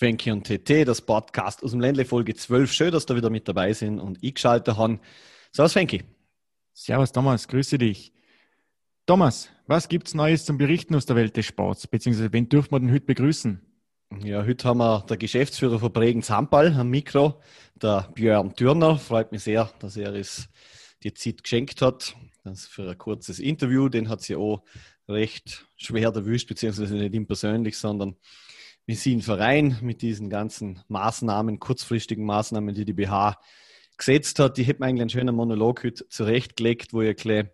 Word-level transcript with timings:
Fenki 0.00 0.30
und 0.30 0.46
TT, 0.46 0.88
das 0.88 1.02
Podcast 1.02 1.62
aus 1.62 1.72
dem 1.72 1.80
Ländle 1.80 2.06
Folge 2.06 2.34
12. 2.34 2.72
Schön, 2.72 2.90
dass 2.90 3.04
da 3.04 3.14
wieder 3.14 3.28
mit 3.28 3.46
dabei 3.46 3.74
sind 3.74 4.00
und 4.00 4.24
eingeschaltet 4.24 4.78
haben. 4.78 4.98
Servus 5.52 5.74
Fenki. 5.74 6.04
Servus 6.72 7.12
Thomas, 7.12 7.46
grüße 7.46 7.76
dich. 7.76 8.10
Thomas, 9.04 9.50
was 9.66 9.90
gibt 9.90 10.08
es 10.08 10.14
Neues 10.14 10.46
zum 10.46 10.56
Berichten 10.56 10.94
aus 10.94 11.04
der 11.04 11.16
Welt 11.16 11.36
des 11.36 11.44
Sports? 11.44 11.86
Beziehungsweise 11.86 12.32
wen 12.32 12.48
dürfen 12.48 12.70
wir 12.72 12.80
denn 12.80 12.92
heute 12.92 13.04
begrüßen? 13.04 13.60
Ja, 14.24 14.42
heute 14.42 14.68
haben 14.68 14.78
wir 14.78 15.04
der 15.06 15.18
Geschäftsführer 15.18 15.78
von 15.78 15.92
Bregenz 15.92 16.30
Handball 16.30 16.72
am 16.72 16.88
Mikro, 16.88 17.38
der 17.74 18.10
Björn 18.14 18.56
Thürner. 18.56 18.96
Freut 18.96 19.32
mich 19.32 19.42
sehr, 19.42 19.70
dass 19.80 19.98
er 19.98 20.14
es 20.14 20.48
die 21.02 21.12
Zeit 21.12 21.42
geschenkt 21.42 21.82
hat. 21.82 22.16
Das 22.42 22.66
für 22.66 22.88
ein 22.88 22.96
kurzes 22.96 23.38
Interview. 23.38 23.90
Den 23.90 24.08
hat 24.08 24.22
sie 24.22 24.36
auch 24.36 24.64
recht 25.06 25.66
schwer 25.76 26.08
erwischt, 26.08 26.48
beziehungsweise 26.48 26.94
nicht 26.94 27.12
ihm 27.12 27.26
persönlich, 27.26 27.76
sondern 27.76 28.16
wie 28.86 28.94
Sie 28.94 29.14
ein 29.14 29.22
Verein 29.22 29.78
mit 29.82 30.02
diesen 30.02 30.30
ganzen 30.30 30.82
Maßnahmen, 30.88 31.60
kurzfristigen 31.60 32.24
Maßnahmen, 32.24 32.74
die 32.74 32.84
die 32.84 32.92
BH 32.92 33.38
gesetzt 33.96 34.38
hat. 34.38 34.58
Ich 34.58 34.66
hätte 34.66 34.80
mir 34.80 34.86
eigentlich 34.86 35.02
einen 35.02 35.10
schönen 35.10 35.34
Monolog 35.34 35.84
heute 35.84 36.08
zurechtgelegt, 36.08 36.92
wo 36.92 37.02
ich 37.02 37.10
ein 37.10 37.14
bisschen 37.16 37.50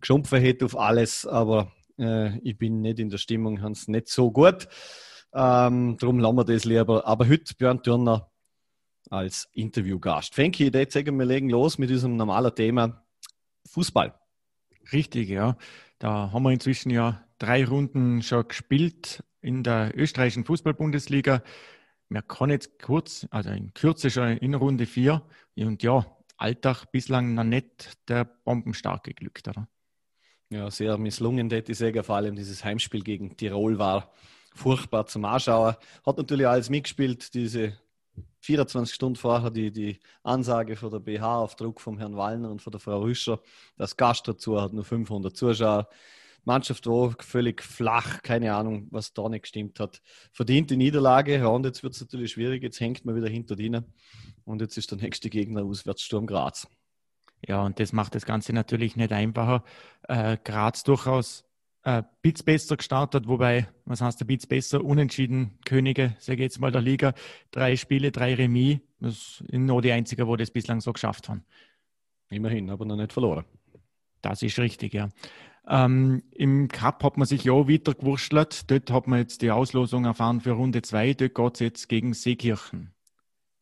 geschumpfen 0.00 0.40
hätte 0.40 0.64
auf 0.64 0.76
alles, 0.76 1.26
aber 1.26 1.72
äh, 1.98 2.38
ich 2.40 2.58
bin 2.58 2.82
nicht 2.82 2.98
in 2.98 3.10
der 3.10 3.18
Stimmung, 3.18 3.62
Hans, 3.62 3.88
nicht 3.88 4.08
so 4.08 4.30
gut. 4.30 4.68
Ähm, 5.34 5.96
darum 5.98 6.18
lassen 6.18 6.36
wir 6.36 6.44
das 6.44 6.64
lieber. 6.64 7.06
Aber 7.06 7.28
heute 7.28 7.54
Björn 7.54 7.82
Thürner 7.82 8.30
als 9.10 9.48
Interviewgast. 9.52 10.34
Fenki, 10.34 10.70
jetzt 10.72 10.94
sagen 10.94 11.18
wir 11.18 11.26
legen 11.26 11.50
los 11.50 11.78
mit 11.78 11.90
diesem 11.90 12.16
normalen 12.16 12.54
Thema 12.54 13.04
Fußball. 13.70 14.14
Richtig, 14.92 15.28
ja. 15.28 15.56
Da 15.98 16.30
haben 16.32 16.42
wir 16.42 16.52
inzwischen 16.52 16.90
ja 16.90 17.24
drei 17.38 17.64
Runden 17.64 18.22
schon 18.22 18.46
gespielt 18.48 19.22
in 19.46 19.62
der 19.62 19.92
österreichischen 19.96 20.44
Fußball-Bundesliga. 20.44 21.42
Man 22.08 22.26
kann 22.26 22.50
jetzt 22.50 22.82
kurz, 22.82 23.26
also 23.30 23.50
in 23.50 23.72
Kürze 23.74 24.10
schon 24.10 24.36
in 24.38 24.54
Runde 24.54 24.86
vier. 24.86 25.22
Und 25.56 25.82
ja, 25.82 26.04
Alltag 26.36 26.86
bislang 26.90 27.34
noch 27.34 27.44
nicht 27.44 27.96
der 28.08 28.24
bombenstarke 28.24 29.14
geglückt, 29.14 29.48
oder? 29.48 29.68
Ja, 30.50 30.70
sehr 30.70 30.98
misslungen, 30.98 31.48
hätte 31.50 31.72
ich 31.72 31.78
sagen. 31.78 32.02
Vor 32.02 32.16
allem 32.16 32.34
dieses 32.34 32.64
Heimspiel 32.64 33.02
gegen 33.02 33.36
Tirol 33.36 33.78
war 33.78 34.12
furchtbar 34.54 35.06
zum 35.06 35.24
Anschauen. 35.24 35.76
Hat 36.04 36.18
natürlich 36.18 36.46
alles 36.46 36.68
mitgespielt, 36.68 37.32
diese 37.34 37.74
24 38.40 38.94
Stunden 38.94 39.16
vorher 39.16 39.50
die, 39.50 39.70
die 39.70 40.00
Ansage 40.22 40.76
von 40.76 40.90
der 40.90 41.00
BH 41.00 41.38
auf 41.38 41.56
Druck 41.56 41.80
vom 41.80 41.98
Herrn 41.98 42.16
Wallner 42.16 42.50
und 42.50 42.62
von 42.62 42.70
der 42.70 42.80
Frau 42.80 43.00
Rüscher. 43.00 43.40
Das 43.76 43.96
Gast 43.96 44.26
dazu 44.26 44.60
hat 44.60 44.72
nur 44.72 44.84
500 44.84 45.36
Zuschauer. 45.36 45.88
Mannschaft 46.46 46.86
war 46.86 47.14
völlig 47.20 47.62
flach, 47.62 48.22
keine 48.22 48.54
Ahnung, 48.54 48.88
was 48.90 49.12
da 49.12 49.28
nicht 49.28 49.42
gestimmt 49.42 49.80
hat. 49.80 50.00
Verdiente 50.32 50.76
Niederlage, 50.76 51.38
ja, 51.38 51.48
und 51.48 51.66
jetzt 51.66 51.82
wird 51.82 51.94
es 51.94 52.00
natürlich 52.00 52.32
schwierig, 52.32 52.62
jetzt 52.62 52.80
hängt 52.80 53.04
man 53.04 53.16
wieder 53.16 53.28
hinter 53.28 53.56
denen 53.56 53.84
und 54.44 54.60
jetzt 54.60 54.78
ist 54.78 54.90
der 54.90 54.98
nächste 54.98 55.28
Gegner 55.28 55.64
Auswärtssturm 55.64 56.26
Graz. 56.26 56.68
Ja, 57.46 57.62
und 57.62 57.78
das 57.80 57.92
macht 57.92 58.14
das 58.14 58.24
Ganze 58.24 58.52
natürlich 58.52 58.96
nicht 58.96 59.12
einfacher. 59.12 59.64
Äh, 60.08 60.38
Graz 60.42 60.84
durchaus 60.84 61.44
äh, 61.82 62.02
Bits 62.22 62.42
besser 62.42 62.76
gestartet, 62.76 63.28
wobei, 63.28 63.68
was 63.84 64.00
heißt 64.00 64.20
der 64.20 64.24
Bits 64.24 64.46
besser? 64.46 64.84
Unentschieden 64.84 65.58
Könige, 65.64 66.16
sage 66.18 66.42
jetzt 66.42 66.60
mal 66.60 66.72
der 66.72 66.80
Liga. 66.82 67.14
Drei 67.50 67.76
Spiele, 67.76 68.10
drei 68.10 68.34
Remis. 68.34 68.78
Das 68.98 69.42
sind 69.50 69.66
nur 69.66 69.82
die 69.82 69.92
einzigen, 69.92 70.26
wo 70.26 70.36
das 70.36 70.50
bislang 70.50 70.80
so 70.80 70.92
geschafft 70.92 71.28
haben. 71.28 71.44
Immerhin, 72.30 72.70
aber 72.70 72.84
noch 72.84 72.96
nicht 72.96 73.12
verloren. 73.12 73.44
Das 74.20 74.42
ist 74.42 74.58
richtig, 74.58 74.94
ja. 74.94 75.10
Ähm, 75.68 76.22
Im 76.30 76.68
Cup 76.68 77.02
hat 77.02 77.16
man 77.16 77.26
sich 77.26 77.44
ja 77.44 77.66
wieder 77.66 77.94
gewurschtelt. 77.94 78.70
Dort 78.70 78.90
hat 78.90 79.06
man 79.08 79.18
jetzt 79.18 79.42
die 79.42 79.50
Auslosung 79.50 80.04
erfahren 80.04 80.40
für 80.40 80.52
Runde 80.52 80.82
2. 80.82 81.14
Dort 81.14 81.34
geht 81.34 81.54
es 81.54 81.60
jetzt 81.60 81.88
gegen 81.88 82.14
Seekirchen. 82.14 82.92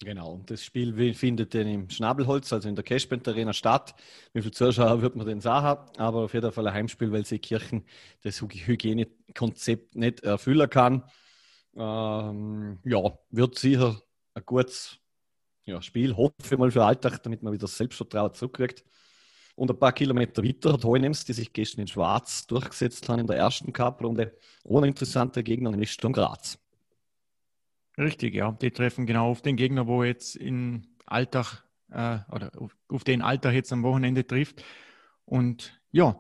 Genau, 0.00 0.42
das 0.44 0.62
Spiel 0.62 1.14
findet 1.14 1.54
dann 1.54 1.66
im 1.66 1.88
Schnabelholz, 1.88 2.52
also 2.52 2.68
in 2.68 2.74
der 2.74 2.84
Cashband 2.84 3.26
Arena 3.26 3.52
statt. 3.52 3.94
Wie 4.34 4.42
viele 4.42 4.52
Zuschauer 4.52 5.00
wird 5.00 5.16
man 5.16 5.26
denn 5.26 5.40
sagen? 5.40 5.88
Aber 5.96 6.24
auf 6.24 6.34
jeden 6.34 6.52
Fall 6.52 6.66
ein 6.66 6.74
Heimspiel, 6.74 7.10
weil 7.10 7.24
Seekirchen 7.24 7.84
das 8.22 8.42
Hygienekonzept 8.42 9.96
nicht 9.96 10.20
erfüllen 10.20 10.68
kann. 10.68 11.04
Ähm, 11.74 12.80
ja, 12.84 13.18
wird 13.30 13.58
sicher 13.58 14.00
ein 14.34 14.42
gutes 14.44 14.98
ja, 15.64 15.80
Spiel, 15.80 16.14
hoffe 16.14 16.34
ich 16.42 16.58
mal 16.58 16.70
für 16.70 16.84
Alltag, 16.84 17.22
damit 17.22 17.42
man 17.42 17.52
wieder 17.52 17.62
das 17.62 17.78
Selbstvertrauen 17.78 18.34
zurückkriegt. 18.34 18.84
Und 19.56 19.70
ein 19.70 19.78
paar 19.78 19.92
Kilometer 19.92 20.42
weiter 20.42 20.72
hat 20.72 20.84
Heunems, 20.84 21.24
die 21.24 21.32
sich 21.32 21.52
gestern 21.52 21.82
in 21.82 21.86
Schwarz 21.86 22.46
durchgesetzt 22.46 23.08
haben 23.08 23.20
in 23.20 23.26
der 23.26 23.36
ersten 23.36 23.72
Cup-Runde, 23.72 24.36
ohne 24.64 24.88
interessante 24.88 25.42
Gegner, 25.44 25.70
nämlich 25.70 25.92
Sturm 25.92 26.12
Graz. 26.12 26.58
Richtig, 27.96 28.34
ja. 28.34 28.52
Die 28.52 28.72
treffen 28.72 29.06
genau 29.06 29.30
auf 29.30 29.42
den 29.42 29.56
Gegner, 29.56 29.86
wo 29.86 30.02
jetzt 30.02 30.34
in 30.34 30.88
Alltag 31.06 31.62
äh, 31.90 32.18
oder 32.32 32.50
auf, 32.58 32.76
auf, 32.88 33.04
den 33.04 33.22
Alltag 33.22 33.54
jetzt 33.54 33.72
am 33.72 33.84
Wochenende 33.84 34.26
trifft. 34.26 34.64
Und 35.24 35.80
ja, 35.92 36.18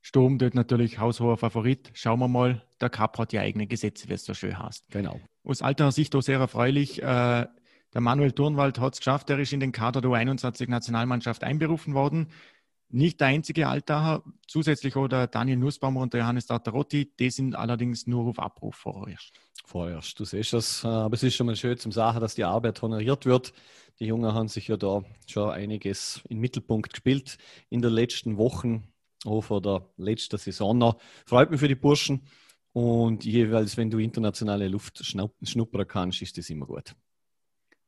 Sturm 0.00 0.38
dort 0.38 0.54
natürlich 0.54 0.98
haushoher 0.98 1.36
Favorit. 1.36 1.92
Schauen 1.94 2.18
wir 2.18 2.26
mal, 2.26 2.62
der 2.80 2.90
Cup 2.90 3.18
hat 3.18 3.32
ja 3.32 3.42
eigene 3.42 3.68
Gesetze, 3.68 4.08
wie 4.08 4.14
es 4.14 4.24
so 4.24 4.34
schön 4.34 4.58
heißt. 4.58 4.90
Genau. 4.90 5.20
Aus 5.44 5.62
alter 5.62 5.92
Sicht 5.92 6.16
auch 6.16 6.22
sehr 6.22 6.40
erfreulich. 6.40 7.00
Äh, 7.00 7.46
der 7.94 8.00
Manuel 8.00 8.32
Turnwald 8.32 8.80
hat 8.80 8.94
es 8.94 9.00
geschafft, 9.00 9.30
er 9.30 9.38
ist 9.38 9.52
in 9.52 9.60
den 9.60 9.70
Kader 9.70 10.00
der 10.00 10.10
U21-Nationalmannschaft 10.10 11.44
einberufen 11.44 11.94
worden 11.94 12.28
nicht 12.92 13.20
der 13.20 13.28
einzige 13.28 13.68
Altacher, 13.68 14.22
zusätzlich 14.46 14.96
oder 14.96 15.26
Daniel 15.26 15.56
Nussbaumer 15.56 16.00
und 16.00 16.14
Johannes 16.14 16.46
Tartarotti, 16.46 17.12
die 17.18 17.30
sind 17.30 17.54
allerdings 17.54 18.06
nur 18.06 18.26
auf 18.26 18.38
Abruf 18.38 18.76
vorerst. 18.76 19.32
Vorerst, 19.64 20.18
du 20.18 20.24
siehst 20.24 20.52
das. 20.52 20.84
Äh, 20.84 20.88
aber 20.88 21.14
es 21.14 21.22
ist 21.22 21.34
schon 21.34 21.46
mal 21.46 21.56
schön 21.56 21.78
zum 21.78 21.92
Sagen, 21.92 22.20
dass 22.20 22.34
die 22.34 22.44
Arbeit 22.44 22.82
honoriert 22.82 23.26
wird. 23.26 23.52
Die 24.00 24.06
Jungen 24.06 24.34
haben 24.34 24.48
sich 24.48 24.68
ja 24.68 24.76
da 24.76 25.02
schon 25.26 25.50
einiges 25.50 26.22
im 26.28 26.40
Mittelpunkt 26.40 26.92
gespielt 26.92 27.38
in 27.70 27.82
den 27.82 27.92
letzten 27.92 28.36
Wochen, 28.36 28.88
auch 29.24 29.42
vor 29.42 29.62
der 29.62 29.88
letzten 29.96 30.38
Saison 30.38 30.76
noch. 30.76 30.98
Freut 31.26 31.50
mich 31.50 31.60
für 31.60 31.68
die 31.68 31.74
Burschen. 31.74 32.26
Und 32.72 33.24
jeweils, 33.24 33.76
wenn 33.76 33.90
du 33.90 33.98
internationale 33.98 34.66
Luft 34.68 35.04
schnuppern 35.04 35.86
kannst, 35.86 36.22
ist 36.22 36.38
das 36.38 36.48
immer 36.48 36.66
gut. 36.66 36.94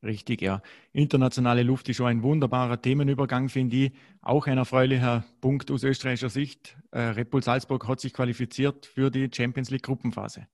Richtig, 0.05 0.43
ja. 0.43 0.61
Internationale 0.93 1.63
Luft 1.63 1.89
ist 1.89 1.97
schon 1.97 2.09
ein 2.09 2.23
wunderbarer 2.23 2.81
Themenübergang, 2.81 3.49
finde 3.49 3.77
ich. 3.77 3.93
Auch 4.21 4.47
ein 4.47 4.59
erfreulicher 4.59 5.25
Punkt 5.41 5.71
aus 5.71 5.83
österreichischer 5.83 6.29
Sicht. 6.29 6.77
Äh, 6.91 7.01
Red 7.01 7.31
Bull 7.31 7.43
Salzburg 7.43 7.89
hat 7.89 8.01
sich 8.01 8.13
qualifiziert 8.13 8.85
für 8.85 9.11
die 9.11 9.31
Champions 9.35 9.71
League 9.71 9.85
Gruppenphase. 9.85 10.47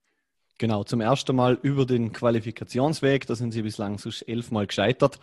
Genau, 0.58 0.84
zum 0.84 1.00
ersten 1.00 1.34
Mal 1.34 1.58
über 1.62 1.84
den 1.84 2.12
Qualifikationsweg. 2.12 3.26
Da 3.26 3.34
sind 3.34 3.50
sie 3.50 3.62
bislang 3.62 3.98
so 3.98 4.10
elfmal 4.24 4.68
gescheitert. 4.68 5.18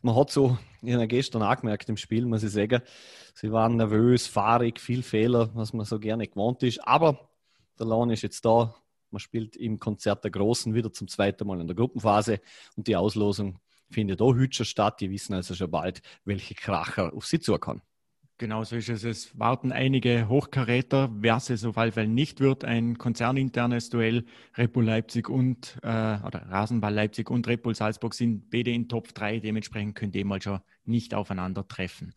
Man 0.00 0.14
hat 0.14 0.30
so, 0.30 0.58
ich 0.80 0.94
habe 0.94 1.08
gestern 1.08 1.42
angemerkt 1.42 1.88
im 1.88 1.96
Spiel, 1.96 2.24
muss 2.24 2.44
ich 2.44 2.52
sagen, 2.52 2.82
sie 3.34 3.50
waren 3.50 3.76
nervös, 3.76 4.28
fahrig, 4.28 4.78
viel 4.78 5.02
Fehler, 5.02 5.50
was 5.54 5.72
man 5.72 5.86
so 5.86 5.98
gerne 5.98 6.28
gewohnt 6.28 6.62
ist. 6.62 6.86
Aber 6.86 7.30
der 7.80 7.86
Lohn 7.86 8.10
ist 8.10 8.22
jetzt 8.22 8.44
da. 8.44 8.76
Man 9.10 9.18
spielt 9.18 9.56
im 9.56 9.80
Konzert 9.80 10.22
der 10.22 10.30
Großen 10.30 10.72
wieder 10.72 10.92
zum 10.92 11.08
zweiten 11.08 11.48
Mal 11.48 11.60
in 11.60 11.66
der 11.66 11.76
Gruppenphase 11.76 12.40
und 12.76 12.86
die 12.86 12.94
Auslosung 12.94 13.58
findet 13.92 14.20
auch 14.20 14.34
heute 14.34 14.56
schon 14.56 14.66
statt. 14.66 15.00
Die 15.00 15.10
wissen 15.10 15.34
also 15.34 15.54
schon 15.54 15.70
bald, 15.70 16.02
welche 16.24 16.54
Kracher 16.54 17.12
auf 17.14 17.26
sie 17.26 17.40
zukommen. 17.40 17.82
Genau 18.38 18.64
so 18.64 18.74
ist 18.74 18.88
es. 18.88 19.04
Es 19.04 19.38
warten 19.38 19.70
einige 19.70 20.28
Hochkaräter, 20.28 21.10
wer 21.12 21.36
es 21.36 21.64
auf 21.64 21.76
jeden 21.76 21.92
Fall 21.92 22.08
nicht 22.08 22.40
wird. 22.40 22.64
Ein 22.64 22.98
konzerninternes 22.98 23.88
Duell. 23.88 24.24
Red 24.58 24.74
Leipzig 24.74 25.28
und, 25.28 25.78
äh, 25.82 25.86
oder 25.86 26.46
Rasenball 26.48 26.92
Leipzig 26.92 27.30
und 27.30 27.46
Red 27.46 27.60
Salzburg 27.76 28.14
sind 28.14 28.50
beide 28.50 28.72
in 28.72 28.88
Top 28.88 29.14
3. 29.14 29.38
Dementsprechend 29.38 29.94
können 29.94 30.10
die 30.10 30.24
mal 30.24 30.42
schon 30.42 30.60
nicht 30.84 31.14
aufeinandertreffen. 31.14 32.14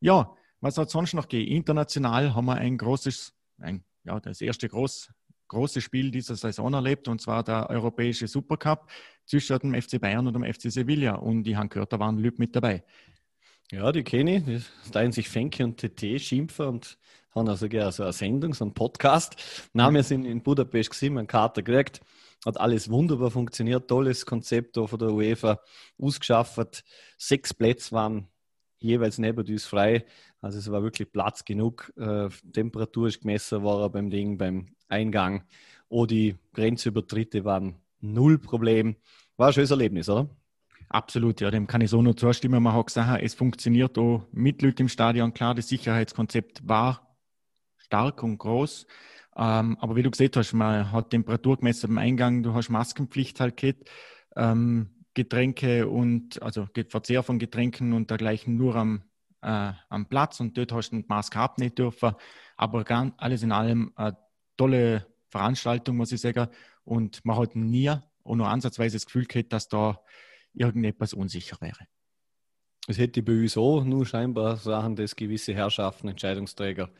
Ja, 0.00 0.34
was 0.60 0.78
hat 0.78 0.88
sonst 0.88 1.12
noch 1.12 1.28
gegeben? 1.28 1.56
International 1.56 2.34
haben 2.34 2.46
wir 2.46 2.54
ein 2.54 2.78
großes, 2.78 3.34
ein, 3.58 3.84
ja, 4.04 4.18
das 4.20 4.40
erste 4.40 4.68
groß, 4.68 5.10
große 5.48 5.80
Spiel 5.80 6.10
dieser 6.10 6.36
Saison 6.36 6.72
erlebt, 6.74 7.08
und 7.08 7.20
zwar 7.20 7.42
der 7.42 7.68
Europäische 7.70 8.28
Supercup 8.28 8.88
zwischen 9.26 9.58
dem 9.58 9.80
FC 9.80 10.00
Bayern 10.00 10.26
und 10.26 10.34
dem 10.34 10.44
FC 10.44 10.70
Sevilla. 10.70 11.16
Und 11.16 11.46
ich 11.46 11.56
habe 11.56 11.68
gehört, 11.68 11.92
da 11.92 11.98
waren 11.98 12.18
Lüb 12.18 12.38
mit 12.38 12.54
dabei. 12.54 12.84
Ja, 13.70 13.92
die 13.92 14.02
kenne 14.02 14.36
ich. 14.36 14.44
Die 14.86 14.90
teilen 14.90 15.12
sich 15.12 15.28
Fenke 15.28 15.64
und 15.64 15.76
TT 15.78 16.20
schimpfen 16.20 16.66
und 16.66 16.98
haben 17.34 17.48
also 17.48 17.66
sogar 17.66 17.92
so 17.92 18.02
eine 18.02 18.12
Sendung, 18.12 18.54
so 18.54 18.64
einen 18.64 18.74
Podcast. 18.74 19.36
Na, 19.74 19.90
wir 19.90 20.02
sind 20.02 20.24
in 20.24 20.42
Budapest 20.42 20.90
gesehen, 20.90 21.18
einen 21.18 21.26
Kater 21.26 21.62
gekriegt. 21.62 22.00
Hat 22.46 22.58
alles 22.58 22.90
wunderbar 22.90 23.30
funktioniert. 23.30 23.88
Tolles 23.88 24.24
Konzept 24.24 24.76
von 24.76 24.98
der 24.98 25.10
UEFA 25.10 25.60
ausgeschafft. 26.00 26.84
Sechs 27.18 27.52
Plätze 27.52 27.92
waren 27.92 28.28
jeweils 28.78 29.18
neben 29.18 29.46
uns 29.46 29.66
frei. 29.66 30.04
Also 30.40 30.58
es 30.58 30.70
war 30.70 30.82
wirklich 30.82 31.10
Platz 31.12 31.44
genug. 31.44 31.92
Äh, 31.96 32.28
Temperatur 32.52 33.08
ist 33.08 33.20
gemessen 33.20 33.62
worden 33.62 33.92
beim 33.92 34.10
Ding, 34.10 34.38
beim 34.38 34.66
Eingang. 34.88 35.44
Oh, 35.88 36.06
die 36.06 36.36
Grenzübertritte 36.52 37.44
waren 37.44 37.76
null 38.00 38.38
Problem. 38.38 38.96
War 39.36 39.48
ein 39.48 39.52
schönes 39.52 39.70
Erlebnis, 39.70 40.08
oder? 40.08 40.28
Absolut, 40.90 41.40
ja, 41.40 41.50
dem 41.50 41.66
kann 41.66 41.82
ich 41.82 41.90
so 41.90 42.00
nur 42.00 42.16
zustimmen. 42.16 42.62
Man 42.62 42.72
hat 42.72 42.86
gesagt, 42.86 43.22
es 43.22 43.34
funktioniert 43.34 43.98
auch 43.98 44.26
mit 44.32 44.62
Leuten 44.62 44.82
im 44.82 44.88
Stadion. 44.88 45.34
Klar, 45.34 45.54
das 45.54 45.68
Sicherheitskonzept 45.68 46.66
war 46.66 47.16
stark 47.76 48.22
und 48.22 48.38
groß. 48.38 48.86
Ähm, 49.36 49.76
aber 49.80 49.96
wie 49.96 50.02
du 50.02 50.10
gesehen 50.10 50.30
hast, 50.34 50.52
man 50.54 50.90
hat 50.90 51.10
Temperatur 51.10 51.58
gemessen 51.58 51.90
am 51.90 51.98
Eingang, 51.98 52.42
du 52.42 52.54
hast 52.54 52.70
Maskenpflicht 52.70 53.40
halt 53.40 53.56
gehabt. 53.56 53.88
ähm, 54.36 54.97
Getränke 55.18 55.88
und 55.88 56.40
also 56.42 56.68
Verzehr 56.88 57.24
von 57.24 57.40
Getränken 57.40 57.92
und 57.92 58.08
dergleichen 58.08 58.56
nur 58.56 58.76
am, 58.76 59.02
äh, 59.42 59.72
am 59.88 60.06
Platz 60.06 60.38
und 60.38 60.56
dort 60.56 60.70
hast 60.70 60.90
du 60.90 60.96
den 60.96 61.06
Maske 61.08 61.40
abnehmen 61.40 61.74
dürfen. 61.74 62.12
Aber 62.56 62.84
ganz, 62.84 63.14
alles 63.16 63.42
in 63.42 63.50
allem 63.50 63.92
eine 63.96 64.16
tolle 64.56 65.06
Veranstaltung, 65.28 65.96
muss 65.96 66.12
ich 66.12 66.20
sagen. 66.20 66.46
Und 66.84 67.24
man 67.24 67.36
hat 67.36 67.56
nie 67.56 67.90
auch 67.90 68.36
nur 68.36 68.48
ansatzweise 68.48 68.94
das 68.94 69.06
Gefühl 69.06 69.24
gehabt, 69.24 69.52
dass 69.52 69.68
da 69.68 70.00
irgendetwas 70.54 71.14
unsicher 71.14 71.56
wäre. 71.60 71.88
Es 72.86 72.96
hätte 72.96 73.20
bei 73.24 73.32
uns 73.32 73.56
auch 73.56 73.82
nur 73.82 74.06
scheinbar 74.06 74.56
Sachen, 74.56 74.94
dass 74.94 75.16
gewisse 75.16 75.52
Herrschaften, 75.52 76.06
Entscheidungsträger 76.06 76.90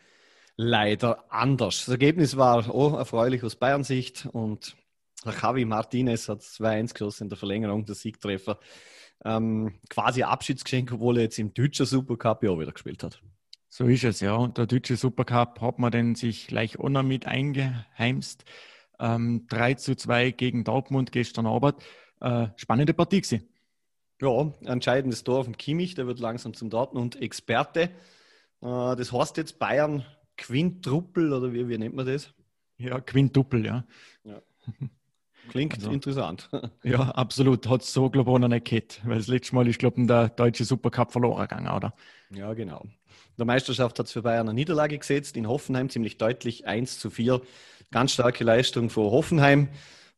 leider 0.57 1.33
anders. 1.33 1.85
Das 1.87 1.89
Ergebnis 1.89 2.37
war 2.37 2.69
auch 2.69 2.99
erfreulich 2.99 3.45
aus 3.45 3.55
Bayern 3.55 3.85
Sicht 3.85 4.27
und 4.33 4.77
Javi 5.25 5.65
Martinez 5.65 6.29
hat 6.29 6.41
2-1 6.41 6.93
geschossen 6.93 7.25
in 7.25 7.29
der 7.31 7.39
Verlängerung, 7.39 7.85
der 7.85 7.95
Siegtreffer. 7.95 8.59
Ähm, 9.25 9.81
quasi 9.91 10.23
Abschiedsgeschenk, 10.23 10.93
obwohl 10.93 11.17
er 11.17 11.25
jetzt 11.25 11.39
im 11.39 11.53
deutschen 11.53 11.87
Supercup 11.87 12.43
ja 12.45 12.51
auch 12.51 12.61
wieder 12.61 12.73
gespielt 12.73 13.03
hat. 13.03 13.21
So 13.69 13.87
ist 13.87 14.05
es, 14.05 14.21
ja. 14.21 14.35
Und 14.37 14.59
der 14.59 14.67
deutsche 14.67 14.97
Supercup 14.97 15.61
hat 15.61 15.79
man 15.79 15.91
dann 15.91 16.15
sich 16.15 16.47
gleich 16.47 16.79
auch 16.79 16.89
noch 16.89 17.03
mit 17.03 17.27
eingeheimst. 17.27 18.45
Ähm, 19.01 19.47
3 19.49 19.75
zu 19.75 19.97
2 19.97 20.31
gegen 20.31 20.65
Dortmund 20.65 21.13
gestern 21.13 21.47
Abend. 21.47 21.77
Äh, 22.21 22.49
spannende 22.57 22.95
Partie 22.95 23.21
gewesen. 23.21 23.49
Ja, 24.21 24.53
entscheidendes 24.65 25.23
Tor 25.23 25.45
von 25.45 25.57
Kimmich, 25.57 25.95
der 25.95 26.07
wird 26.07 26.19
langsam 26.19 26.55
zum 26.55 26.71
Dortmund-Experte. 26.71 27.83
Äh, 27.83 27.91
das 28.61 29.13
heißt 29.13 29.37
jetzt 29.37 29.59
Bayern 29.59 30.05
Quintruppel 30.37 31.33
oder 31.33 31.53
wie, 31.53 31.69
wie 31.69 31.79
nennt 31.79 31.95
man 31.95 32.07
das? 32.07 32.33
Ja, 32.79 33.01
Quintuppel, 33.01 33.67
ja. 33.67 33.85
ja. 34.25 34.41
Klingt 35.49 35.75
also, 35.75 35.91
interessant. 35.91 36.49
Ja, 36.85 37.11
absolut. 37.11 37.69
Hat 37.69 37.83
es 37.83 37.93
so, 37.93 38.09
glaube 38.11 38.31
ich, 38.31 38.39
noch 38.39 38.49
nicht 38.49 38.67
gehabt. 38.67 39.01
Weil 39.05 39.19
das 39.19 39.27
letzte 39.29 39.55
Mal 39.55 39.67
ist, 39.67 39.79
glaube 39.79 40.01
ich, 40.01 40.07
der 40.07 40.29
deutsche 40.29 40.65
Supercup 40.65 41.13
verloren 41.13 41.43
gegangen, 41.43 41.69
oder? 41.69 41.95
Ja, 42.31 42.53
genau. 42.55 42.83
In 42.83 43.37
der 43.39 43.47
Meisterschaft 43.47 43.99
hat 43.99 44.07
es 44.07 44.13
für 44.13 44.23
Bayern 44.23 44.49
eine 44.49 44.55
Niederlage 44.55 44.99
gesetzt. 44.99 45.37
In 45.37 45.49
Hoffenheim 45.49 45.89
ziemlich 45.89 46.19
deutlich 46.19 46.67
1 46.67 46.99
zu 46.99 47.11
4. 47.11 47.41
Ganz 47.91 48.13
starke 48.13 48.45
Leistung 48.45 48.91
vor 48.91 49.11
Hoffenheim. 49.11 49.69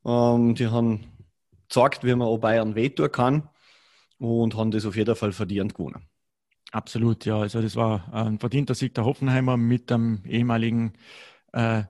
Ähm, 0.04 0.54
die 0.54 0.68
haben 0.68 1.06
gezeigt, 1.68 2.04
wie 2.04 2.14
man 2.14 2.28
auch 2.28 2.38
Bayern 2.38 2.74
wehtun 2.74 3.10
kann 3.12 3.48
und 4.18 4.56
haben 4.56 4.70
das 4.70 4.84
auf 4.84 4.96
jeden 4.96 5.16
Fall 5.16 5.32
verdient 5.32 5.74
gewonnen. 5.74 6.06
Absolut, 6.72 7.24
ja. 7.24 7.38
Also 7.38 7.60
das 7.62 7.74
war 7.76 8.12
ein 8.12 8.38
verdienter 8.38 8.74
Sieg 8.74 8.94
der 8.94 9.04
Hoffenheimer 9.04 9.56
mit 9.56 9.90
dem 9.90 10.22
ehemaligen 10.24 10.92
äh, 11.52 11.84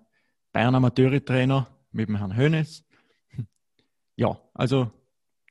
Bayern 0.52 0.75
Amateure-Trainer, 0.75 1.69
mit 1.93 2.08
dem 2.08 2.16
Herrn 2.16 2.36
Hönes. 2.36 2.84
Ja, 4.20 4.38
also 4.52 4.90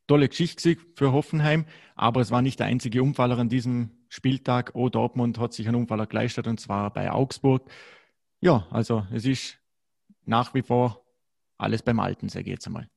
tolle 0.05 0.29
Geschichte 0.29 0.77
für 0.93 1.11
Hoffenheim, 1.11 1.65
aber 1.95 2.21
es 2.21 2.29
war 2.29 2.43
nicht 2.43 2.59
der 2.59 2.67
einzige 2.67 3.01
Unfaller 3.01 3.39
an 3.39 3.49
diesem 3.49 3.89
Spieltag. 4.09 4.75
O 4.75 4.89
Dortmund 4.89 5.39
hat 5.39 5.53
sich 5.53 5.67
einen 5.67 5.75
Unfaller 5.75 6.05
geleistet 6.05 6.45
und 6.45 6.59
zwar 6.59 6.93
bei 6.93 7.11
Augsburg. 7.11 7.67
Ja, 8.41 8.67
also 8.69 9.07
es 9.11 9.25
ist 9.25 9.57
nach 10.23 10.53
wie 10.53 10.61
vor 10.61 11.03
alles 11.57 11.81
beim 11.81 11.99
Alten, 11.99 12.29
sage 12.29 12.45
ich 12.45 12.51
jetzt 12.51 12.67
einmal. 12.67 12.87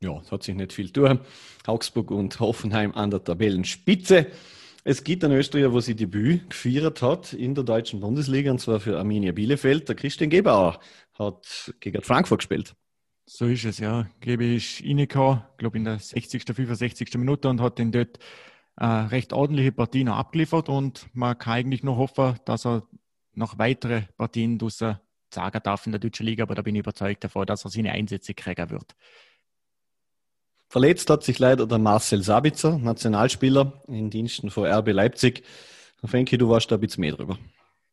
Ja, 0.00 0.20
es 0.20 0.30
hat 0.30 0.44
sich 0.44 0.54
nicht 0.54 0.72
viel 0.72 0.90
tun. 0.90 1.18
Augsburg 1.66 2.12
und 2.12 2.38
Hoffenheim 2.38 2.94
an 2.94 3.10
der 3.10 3.24
Tabellenspitze. 3.24 4.28
Es 4.84 5.02
gibt 5.02 5.24
einen 5.24 5.36
Österreicher, 5.36 5.72
wo 5.72 5.80
sie 5.80 5.96
Debüt 5.96 6.50
gefeiert 6.50 7.02
hat 7.02 7.32
in 7.32 7.56
der 7.56 7.64
deutschen 7.64 7.98
Bundesliga, 7.98 8.52
und 8.52 8.60
zwar 8.60 8.78
für 8.78 8.96
Arminia 8.96 9.32
Bielefeld. 9.32 9.88
Der 9.88 9.96
Christian 9.96 10.30
Gebauer 10.30 10.78
hat 11.14 11.74
gegen 11.80 12.00
Frankfurt 12.00 12.38
gespielt. 12.38 12.76
So 13.26 13.46
ist 13.46 13.64
es, 13.64 13.78
ja. 13.78 14.08
Gebe 14.20 14.44
ich 14.44 14.82
reingekommen, 14.84 15.42
glaube 15.56 15.78
in 15.78 15.84
der 15.84 15.98
60., 15.98 16.44
65. 16.44 17.14
Minute 17.14 17.48
und 17.48 17.60
hat 17.60 17.78
den 17.78 17.92
dort 17.92 18.18
äh, 18.76 18.84
recht 18.84 19.32
ordentliche 19.32 19.72
Partien 19.72 20.08
abgeliefert 20.08 20.68
und 20.68 21.06
man 21.12 21.38
kann 21.38 21.54
eigentlich 21.54 21.82
noch 21.82 21.96
hoffen, 21.96 22.38
dass 22.44 22.66
er 22.66 22.82
noch 23.34 23.58
weitere 23.58 24.02
Partien 24.16 24.58
draussen 24.58 24.98
sagen 25.32 25.60
darf 25.62 25.86
in 25.86 25.92
der 25.92 26.00
deutschen 26.00 26.26
Liga, 26.26 26.42
aber 26.42 26.54
da 26.54 26.62
bin 26.62 26.74
ich 26.74 26.80
überzeugt 26.80 27.24
davon, 27.24 27.46
dass 27.46 27.64
er 27.64 27.70
seine 27.70 27.92
Einsätze 27.92 28.34
kriegen 28.34 28.70
wird. 28.70 28.96
Verletzt 30.68 31.10
hat 31.10 31.24
sich 31.24 31.38
leider 31.38 31.66
der 31.66 31.78
Marcel 31.78 32.22
Sabitzer, 32.22 32.78
Nationalspieler 32.78 33.82
in 33.88 34.10
Diensten 34.10 34.50
von 34.50 34.66
RB 34.66 34.88
Leipzig. 34.88 35.44
Fenki, 36.04 36.38
du 36.38 36.48
warst 36.48 36.70
da 36.70 36.76
ein 36.76 36.80
bisschen 36.80 37.00
mehr 37.02 37.12
drüber. 37.12 37.38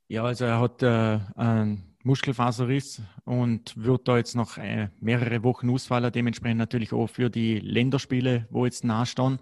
Ja, 0.07 0.23
also 0.23 0.45
er 0.45 0.59
hat 0.59 0.83
äh, 0.83 1.19
einen 1.35 1.96
Muskelfaserriss 2.07 3.01
und 3.25 3.73
wird 3.77 4.07
da 4.07 4.17
jetzt 4.17 4.35
noch 4.35 4.57
äh, 4.57 4.89
mehrere 4.99 5.43
Wochen 5.43 5.69
ausfallen, 5.69 6.11
dementsprechend 6.11 6.57
natürlich 6.57 6.93
auch 6.93 7.07
für 7.07 7.29
die 7.29 7.59
Länderspiele, 7.59 8.47
wo 8.49 8.65
jetzt 8.65 8.83
nachstehen. 8.83 9.39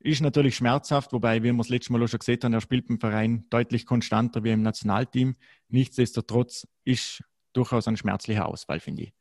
Ist 0.00 0.20
natürlich 0.20 0.56
schmerzhaft, 0.56 1.12
wobei, 1.12 1.42
wie 1.42 1.52
wir 1.52 1.60
es 1.60 1.68
letztes 1.68 1.90
Mal 1.90 2.02
auch 2.02 2.08
schon 2.08 2.18
gesehen 2.18 2.40
haben, 2.42 2.52
er 2.52 2.60
spielt 2.60 2.90
im 2.90 2.98
Verein 2.98 3.46
deutlich 3.50 3.86
konstanter 3.86 4.42
wie 4.42 4.50
im 4.50 4.62
Nationalteam. 4.62 5.36
Nichtsdestotrotz 5.68 6.66
ist 6.84 7.22
durchaus 7.52 7.88
ein 7.88 7.96
schmerzlicher 7.96 8.46
Ausfall, 8.46 8.80
finde 8.80 9.04
ich. 9.04 9.12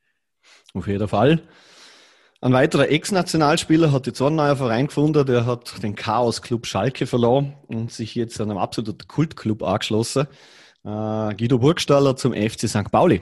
Auf 0.73 0.87
jeden 0.87 1.07
Fall. 1.07 1.41
Ein 2.41 2.53
weiterer 2.53 2.89
Ex-Nationalspieler 2.89 3.91
hat 3.91 4.07
jetzt 4.07 4.21
einen 4.21 4.35
neuen 4.35 4.57
Verein 4.57 4.87
gefunden, 4.87 5.25
der 5.25 5.45
hat 5.45 5.81
den 5.81 5.95
Chaos-Club 5.95 6.67
Schalke 6.67 7.07
verloren 7.07 7.55
und 7.67 7.91
sich 7.91 8.13
jetzt 8.13 8.39
einem 8.39 8.57
absoluten 8.57 9.07
Kultclub 9.07 9.63
angeschlossen. 9.63 10.27
Äh, 10.85 11.33
Guido 11.35 11.57
Burgstaller 11.57 12.15
zum 12.15 12.33
FC 12.33 12.69
St. 12.69 12.91
Pauli. 12.91 13.21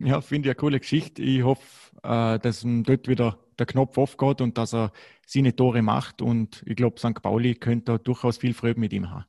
Ja, 0.00 0.20
finde 0.20 0.48
ich 0.48 0.50
eine 0.50 0.56
coole 0.56 0.80
Geschichte. 0.80 1.22
Ich 1.22 1.44
hoffe, 1.44 1.62
äh, 2.02 2.38
dass 2.40 2.64
ihm 2.64 2.82
dort 2.82 3.06
wieder 3.06 3.38
der 3.58 3.66
Knopf 3.66 3.96
aufgeht 3.96 4.40
und 4.40 4.58
dass 4.58 4.74
er 4.74 4.90
seine 5.24 5.54
Tore 5.54 5.82
macht. 5.82 6.20
Und 6.20 6.64
ich 6.66 6.74
glaube, 6.74 6.98
St. 6.98 7.22
Pauli 7.22 7.54
könnte 7.54 7.98
durchaus 8.00 8.38
viel 8.38 8.54
Freude 8.54 8.80
mit 8.80 8.92
ihm 8.92 9.08
haben. 9.10 9.24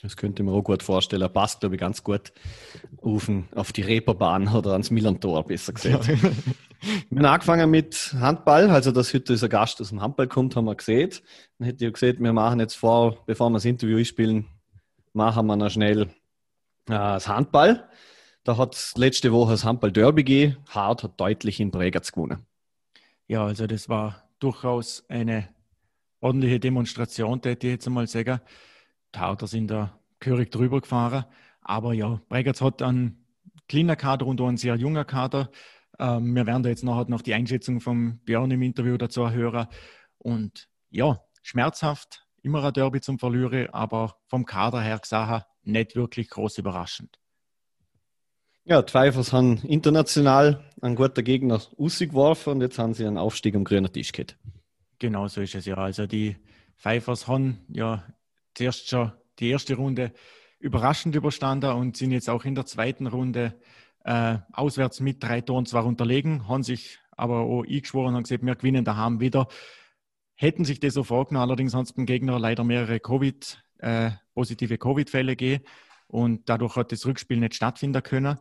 Das 0.00 0.16
könnte 0.16 0.42
man 0.42 0.54
auch 0.54 0.62
gut 0.62 0.82
vorstellen. 0.82 1.20
Er 1.20 1.28
passt, 1.28 1.60
glaube 1.60 1.74
ich, 1.74 1.80
ganz 1.80 2.02
gut 2.02 2.32
auf, 3.02 3.30
auf 3.54 3.72
die 3.72 3.82
Reeperbahn 3.82 4.48
oder 4.48 4.72
ans 4.72 4.90
Millantor, 4.90 5.44
besser 5.44 5.74
gesagt. 5.74 6.06
Ja. 6.08 6.14
wir 7.10 7.18
haben 7.18 7.24
angefangen 7.26 7.70
mit 7.70 8.14
Handball, 8.18 8.70
also 8.70 8.92
dass 8.92 9.12
heute 9.12 9.34
dieser 9.34 9.50
Gast 9.50 9.82
aus 9.82 9.90
dem 9.90 10.00
Handball 10.00 10.28
kommt, 10.28 10.56
haben 10.56 10.64
wir 10.64 10.74
gesehen. 10.74 11.10
Dann 11.58 11.66
hätte 11.66 11.84
ich 11.84 11.92
gesagt, 11.92 12.20
wir 12.20 12.32
machen 12.32 12.60
jetzt 12.60 12.76
vor, 12.76 13.18
bevor 13.26 13.50
wir 13.50 13.54
das 13.54 13.66
Interview 13.66 14.02
spielen, 14.02 14.46
machen 15.12 15.46
wir 15.46 15.56
noch 15.56 15.68
schnell 15.68 16.08
das 16.86 17.28
Handball. 17.28 17.88
Da 18.44 18.56
hat 18.56 18.92
letzte 18.96 19.32
Woche 19.32 19.52
das 19.52 19.64
Handball-Derby 19.64 20.24
gegeben. 20.24 20.56
Hart 20.68 21.02
hat 21.02 21.20
deutlich 21.20 21.60
in 21.60 21.70
Bregenz 21.70 22.12
gewonnen. 22.12 22.46
Ja, 23.28 23.44
also 23.44 23.66
das 23.66 23.88
war 23.88 24.28
durchaus 24.38 25.04
eine 25.08 25.48
ordentliche 26.20 26.58
Demonstration, 26.58 27.40
hätte 27.44 27.66
ich 27.66 27.74
jetzt 27.74 27.86
einmal 27.86 28.06
sagen. 28.06 28.40
Tauter 29.12 29.46
sind 29.46 29.68
da 29.68 29.98
gehörig 30.18 30.50
drüber 30.50 30.80
gefahren. 30.80 31.26
Aber 31.60 31.92
ja, 31.92 32.20
Bregenz 32.28 32.60
hat 32.60 32.82
einen 32.82 33.24
kleinen 33.68 33.96
Kader 33.96 34.26
und 34.26 34.40
auch 34.40 34.48
einen 34.48 34.56
sehr 34.56 34.76
junger 34.76 35.04
Kader. 35.04 35.50
Ähm, 35.98 36.34
wir 36.34 36.46
werden 36.46 36.62
da 36.62 36.70
jetzt 36.70 36.82
nachher 36.82 37.08
noch 37.08 37.22
die 37.22 37.34
Einschätzung 37.34 37.80
von 37.80 38.18
Björn 38.24 38.50
im 38.50 38.62
Interview 38.62 38.96
dazu 38.96 39.30
hören. 39.30 39.66
Und 40.18 40.68
ja, 40.90 41.20
schmerzhaft, 41.42 42.26
immer 42.42 42.64
ein 42.64 42.72
Derby 42.72 43.00
zum 43.00 43.18
Verlieren, 43.18 43.68
aber 43.70 44.16
vom 44.26 44.44
Kader 44.46 44.80
her 44.80 44.98
gesagt, 44.98 45.46
nicht 45.62 45.96
wirklich 45.96 46.28
groß 46.28 46.58
überraschend. 46.58 47.18
Ja, 48.64 48.82
die 48.82 48.90
Pfeifers 48.90 49.32
haben 49.32 49.58
international 49.62 50.64
einen 50.80 50.94
guten 50.94 51.24
Gegner 51.24 51.60
ausgeworfen 51.78 52.54
und 52.54 52.60
jetzt 52.60 52.78
haben 52.78 52.94
sie 52.94 53.06
einen 53.06 53.18
Aufstieg 53.18 53.54
am 53.54 53.64
grünen 53.64 53.92
Tisch 53.92 54.12
gehabt. 54.12 54.36
Genau 54.98 55.26
so 55.28 55.40
ist 55.40 55.54
es 55.54 55.64
ja. 55.64 55.76
Also 55.76 56.06
die 56.06 56.36
Pfeifers 56.76 57.26
haben 57.26 57.64
ja 57.68 58.04
zuerst 58.54 58.88
schon 58.88 59.12
die 59.38 59.50
erste 59.50 59.74
Runde 59.74 60.12
überraschend 60.58 61.14
überstanden 61.14 61.72
und 61.72 61.96
sind 61.96 62.12
jetzt 62.12 62.28
auch 62.28 62.44
in 62.44 62.54
der 62.54 62.66
zweiten 62.66 63.06
Runde 63.06 63.58
äh, 64.04 64.38
auswärts 64.52 65.00
mit 65.00 65.22
drei 65.22 65.40
Toren 65.40 65.66
zwar 65.66 65.86
unterlegen, 65.86 66.46
haben 66.48 66.62
sich 66.62 66.98
aber 67.12 67.40
auch 67.40 67.64
eingeschworen 67.64 68.08
und 68.08 68.16
haben 68.16 68.22
gesagt, 68.24 68.44
wir 68.44 68.54
gewinnen 68.54 68.84
daheim 68.84 69.20
wieder. 69.20 69.48
Hätten 70.36 70.64
sich 70.64 70.80
das 70.80 70.94
so 70.94 71.02
vorgenommen, 71.02 71.48
allerdings 71.48 71.74
haben 71.74 71.82
es 71.82 71.92
beim 71.92 72.06
Gegner 72.06 72.38
leider 72.38 72.64
mehrere 72.64 73.00
Covid, 73.00 73.62
äh, 73.80 74.10
positive 74.34 74.78
Covid-Fälle 74.78 75.36
gegeben 75.36 75.64
und 76.06 76.48
dadurch 76.48 76.76
hat 76.76 76.92
das 76.92 77.06
Rückspiel 77.06 77.38
nicht 77.38 77.54
stattfinden 77.54 78.02
können. 78.02 78.38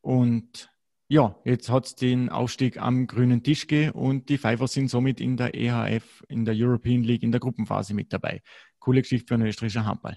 Und 0.00 0.70
ja, 1.08 1.36
jetzt 1.44 1.70
hat 1.70 1.86
es 1.86 1.94
den 1.94 2.28
Aufstieg 2.28 2.78
am 2.80 3.06
grünen 3.06 3.42
Tisch 3.42 3.66
gegeben 3.66 3.92
und 3.92 4.28
die 4.28 4.38
Pfeiffer 4.38 4.66
sind 4.66 4.88
somit 4.88 5.20
in 5.20 5.36
der 5.36 5.54
EHF, 5.54 6.24
in 6.28 6.44
der 6.44 6.54
European 6.56 7.02
League, 7.02 7.22
in 7.22 7.30
der 7.30 7.40
Gruppenphase 7.40 7.94
mit 7.94 8.12
dabei. 8.12 8.42
Coole 8.78 9.02
Geschichte 9.02 9.26
für 9.28 9.34
einen 9.34 9.46
österreichischen 9.46 9.86
Handball. 9.86 10.16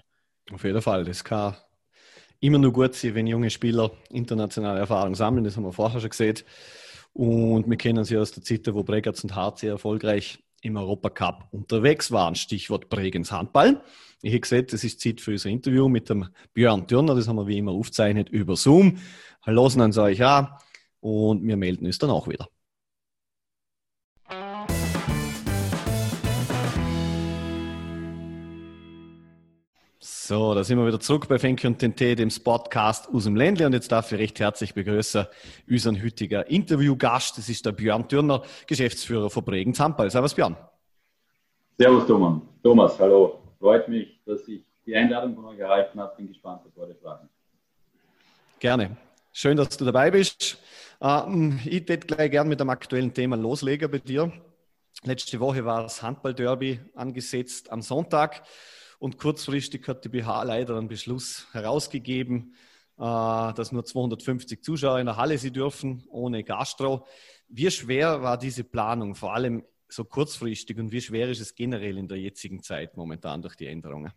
Auf 0.52 0.64
jeden 0.64 0.82
Fall. 0.82 1.04
Das 1.04 1.22
kann 1.22 1.54
immer 2.40 2.58
nur 2.58 2.72
gut 2.72 2.94
sein, 2.94 3.14
wenn 3.14 3.26
junge 3.26 3.50
Spieler 3.50 3.92
internationale 4.10 4.80
Erfahrung 4.80 5.14
sammeln. 5.14 5.44
Das 5.44 5.56
haben 5.56 5.64
wir 5.64 5.72
vorher 5.72 6.00
schon 6.00 6.10
gesehen. 6.10 6.38
Und 7.12 7.68
wir 7.68 7.76
kennen 7.76 8.04
sie 8.04 8.16
aus 8.16 8.32
der 8.32 8.42
Zeit, 8.42 8.72
wo 8.72 8.82
Bregenz 8.82 9.22
und 9.22 9.34
Hart 9.34 9.58
sehr 9.58 9.72
erfolgreich 9.72 10.38
im 10.62 10.76
Europacup 10.76 11.48
unterwegs 11.50 12.10
waren. 12.10 12.34
Stichwort 12.34 12.88
Bregenz 12.88 13.32
Handball. 13.32 13.82
Ich 14.22 14.32
habe 14.32 14.40
gesehen, 14.40 14.66
es 14.70 14.84
ist 14.84 15.00
Zeit 15.00 15.20
für 15.20 15.30
unser 15.30 15.48
Interview 15.48 15.88
mit 15.88 16.10
dem 16.10 16.28
Björn 16.52 16.86
Türner. 16.86 17.14
Das 17.14 17.26
haben 17.26 17.36
wir 17.36 17.46
wie 17.46 17.56
immer 17.56 17.72
aufgezeichnet 17.72 18.28
über 18.28 18.54
Zoom. 18.54 18.98
Hallo, 19.42 19.62
Losen 19.62 19.80
uns 19.80 19.96
euch 19.96 20.22
an 20.22 20.48
und 21.00 21.46
wir 21.46 21.56
melden 21.56 21.86
uns 21.86 21.98
dann 21.98 22.10
auch 22.10 22.28
wieder. 22.28 22.48
So, 29.98 30.54
da 30.54 30.64
sind 30.64 30.78
wir 30.78 30.86
wieder 30.86 31.00
zurück 31.00 31.26
bei 31.26 31.38
Fenke 31.38 31.66
und 31.66 31.80
den 31.80 31.96
Tee, 31.96 32.14
dem 32.14 32.28
Podcast 32.44 33.08
aus 33.12 33.24
dem 33.24 33.36
Ländle. 33.36 33.66
Und 33.66 33.72
jetzt 33.72 33.90
darf 33.90 34.12
ich 34.12 34.18
recht 34.18 34.38
herzlich 34.38 34.74
begrüßen 34.74 35.26
unseren 35.68 36.02
heutigen 36.02 36.42
Interviewgast. 36.42 37.38
Das 37.38 37.48
ist 37.48 37.64
der 37.64 37.72
Björn 37.72 38.06
Türner, 38.06 38.42
Geschäftsführer 38.66 39.30
von 39.30 39.44
Bregenz 39.44 39.78
Zampal. 39.78 40.10
Servus 40.10 40.34
Björn. 40.34 40.56
Servus 41.78 42.06
Thomas. 42.06 42.42
Thomas, 42.62 42.98
hallo. 42.98 43.39
Freut 43.60 43.88
mich, 43.88 44.18
dass 44.24 44.48
ich 44.48 44.64
die 44.86 44.96
Einladung 44.96 45.34
von 45.34 45.44
euch 45.44 45.58
erhalten 45.58 46.00
habe. 46.00 46.16
Bin 46.16 46.28
gespannt 46.28 46.62
auf 46.66 46.72
eure 46.78 46.94
Fragen. 46.94 47.28
Gerne. 48.58 48.96
Schön, 49.32 49.58
dass 49.58 49.76
du 49.76 49.84
dabei 49.84 50.10
bist. 50.10 50.56
Ähm, 50.98 51.60
ich 51.66 51.86
würde 51.86 52.06
gleich 52.06 52.30
gerne 52.30 52.48
mit 52.48 52.58
dem 52.58 52.70
aktuellen 52.70 53.12
Thema 53.12 53.36
loslegen 53.36 53.90
bei 53.90 53.98
dir. 53.98 54.32
Letzte 55.02 55.38
Woche 55.40 55.62
war 55.66 55.82
das 55.82 56.02
Handball-Derby 56.02 56.80
angesetzt 56.94 57.70
am 57.70 57.82
Sonntag. 57.82 58.42
Und 58.98 59.18
kurzfristig 59.18 59.86
hat 59.88 60.06
die 60.06 60.08
BH 60.08 60.42
leider 60.44 60.78
einen 60.78 60.88
Beschluss 60.88 61.46
herausgegeben, 61.52 62.54
äh, 62.96 63.02
dass 63.02 63.72
nur 63.72 63.84
250 63.84 64.64
Zuschauer 64.64 65.00
in 65.00 65.06
der 65.06 65.16
Halle 65.16 65.36
sie 65.36 65.52
dürfen, 65.52 66.04
ohne 66.08 66.44
Gastro. 66.44 67.06
Wie 67.48 67.70
schwer 67.70 68.22
war 68.22 68.38
diese 68.38 68.64
Planung, 68.64 69.14
vor 69.14 69.34
allem 69.34 69.64
so 69.92 70.04
kurzfristig, 70.04 70.78
und 70.78 70.92
wie 70.92 71.00
schwer 71.00 71.28
ist 71.28 71.40
es 71.40 71.54
generell 71.54 71.98
in 71.98 72.08
der 72.08 72.18
jetzigen 72.18 72.62
Zeit 72.62 72.96
momentan 72.96 73.42
durch 73.42 73.56
die 73.56 73.66
Änderungen? 73.66 74.12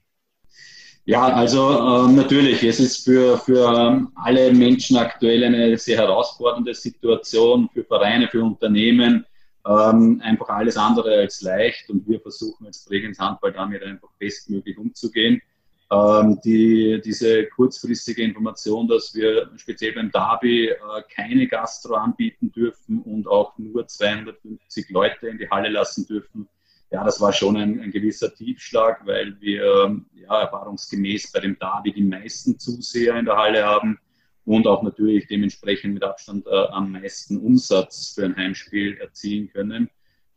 Ja, 1.05 1.27
also 1.33 2.07
äh, 2.07 2.11
natürlich, 2.13 2.63
es 2.63 2.79
ist 2.79 3.03
für, 3.03 3.37
für 3.37 3.73
ähm, 3.77 4.11
alle 4.15 4.53
Menschen 4.53 4.95
aktuell 4.95 5.43
eine 5.43 5.77
sehr 5.77 5.97
herausfordernde 5.97 6.73
Situation, 6.73 7.69
für 7.73 7.83
Vereine, 7.83 8.29
für 8.29 8.41
Unternehmen 8.41 9.25
ähm, 9.67 10.21
einfach 10.23 10.49
alles 10.49 10.77
andere 10.77 11.15
als 11.17 11.41
leicht 11.41 11.89
und 11.89 12.07
wir 12.07 12.19
versuchen 12.19 12.67
als 12.67 12.85
Bregenz 12.85 13.19
Handball 13.19 13.53
damit 13.53 13.83
einfach 13.83 14.09
bestmöglich 14.17 14.77
umzugehen. 14.77 15.41
Ähm, 15.91 16.39
die, 16.43 17.01
diese 17.03 17.45
kurzfristige 17.47 18.23
Information, 18.23 18.87
dass 18.87 19.13
wir 19.13 19.51
speziell 19.57 19.93
beim 19.93 20.11
Derby 20.11 20.69
äh, 20.69 20.77
keine 21.13 21.47
Gastro 21.47 21.95
anbieten 21.95 22.51
dürfen 22.51 23.01
und 23.01 23.27
auch 23.27 23.57
nur 23.57 23.87
250 23.87 24.89
Leute 24.89 25.27
in 25.27 25.37
die 25.37 25.49
Halle 25.49 25.69
lassen 25.69 26.07
dürfen, 26.07 26.47
ja, 26.89 27.03
das 27.03 27.19
war 27.19 27.33
schon 27.33 27.57
ein, 27.57 27.79
ein 27.79 27.91
gewisser 27.91 28.33
Tiefschlag, 28.33 29.05
weil 29.07 29.35
wir 29.41 29.99
ja, 30.13 30.41
erfahrungsgemäß 30.41 31.31
bei 31.31 31.39
dem 31.39 31.57
Derby 31.57 31.91
die 31.91 32.03
meisten 32.03 32.59
Zuseher 32.59 33.17
in 33.17 33.25
der 33.25 33.35
Halle 33.35 33.65
haben 33.65 33.97
und 34.45 34.67
auch 34.67 34.83
natürlich 34.83 35.27
dementsprechend 35.27 35.95
mit 35.95 36.03
Abstand 36.03 36.45
äh, 36.47 36.49
am 36.49 36.91
meisten 36.91 37.37
Umsatz 37.37 38.13
für 38.13 38.25
ein 38.25 38.35
Heimspiel 38.35 38.97
erzielen 38.97 39.49
können. 39.51 39.89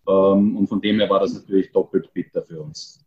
Ähm, 0.09 0.57
und 0.57 0.69
von 0.69 0.81
dem 0.81 0.99
her 0.99 1.11
war 1.11 1.21
das 1.21 1.35
natürlich 1.35 1.73
doppelt 1.73 2.13
bitter 2.13 2.43
für 2.43 2.61
uns. 2.61 3.05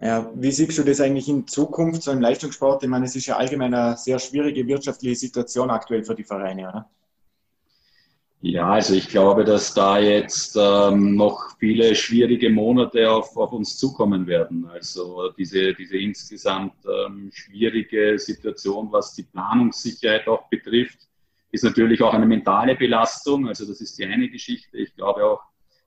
Ja, 0.00 0.30
wie 0.34 0.50
siehst 0.50 0.76
du 0.76 0.82
das 0.82 1.00
eigentlich 1.00 1.28
in 1.28 1.46
Zukunft, 1.46 2.02
so 2.02 2.10
im 2.10 2.20
Leistungssport? 2.20 2.82
Ich 2.82 2.88
meine, 2.88 3.04
es 3.04 3.14
ist 3.14 3.26
ja 3.26 3.36
allgemein 3.36 3.72
eine 3.74 3.96
sehr 3.96 4.18
schwierige 4.18 4.66
wirtschaftliche 4.66 5.14
Situation 5.14 5.70
aktuell 5.70 6.04
für 6.04 6.14
die 6.14 6.24
Vereine, 6.24 6.68
oder? 6.68 6.90
Ja, 8.46 8.72
also 8.72 8.92
ich 8.92 9.08
glaube, 9.08 9.42
dass 9.44 9.72
da 9.72 9.98
jetzt 9.98 10.54
ähm, 10.60 11.14
noch 11.14 11.56
viele 11.58 11.94
schwierige 11.94 12.50
Monate 12.50 13.10
auf, 13.10 13.34
auf 13.38 13.52
uns 13.52 13.78
zukommen 13.78 14.26
werden. 14.26 14.66
Also 14.66 15.30
diese, 15.30 15.72
diese 15.72 15.96
insgesamt 15.96 16.74
ähm, 16.84 17.30
schwierige 17.32 18.18
Situation, 18.18 18.92
was 18.92 19.14
die 19.14 19.22
Planungssicherheit 19.22 20.28
auch 20.28 20.46
betrifft, 20.50 20.98
ist 21.52 21.64
natürlich 21.64 22.02
auch 22.02 22.12
eine 22.12 22.26
mentale 22.26 22.76
Belastung. 22.76 23.48
Also 23.48 23.64
das 23.64 23.80
ist 23.80 23.98
die 23.98 24.04
eine 24.04 24.28
Geschichte. 24.28 24.76
Ich 24.76 24.94
glaube 24.94 25.24
auch 25.24 25.40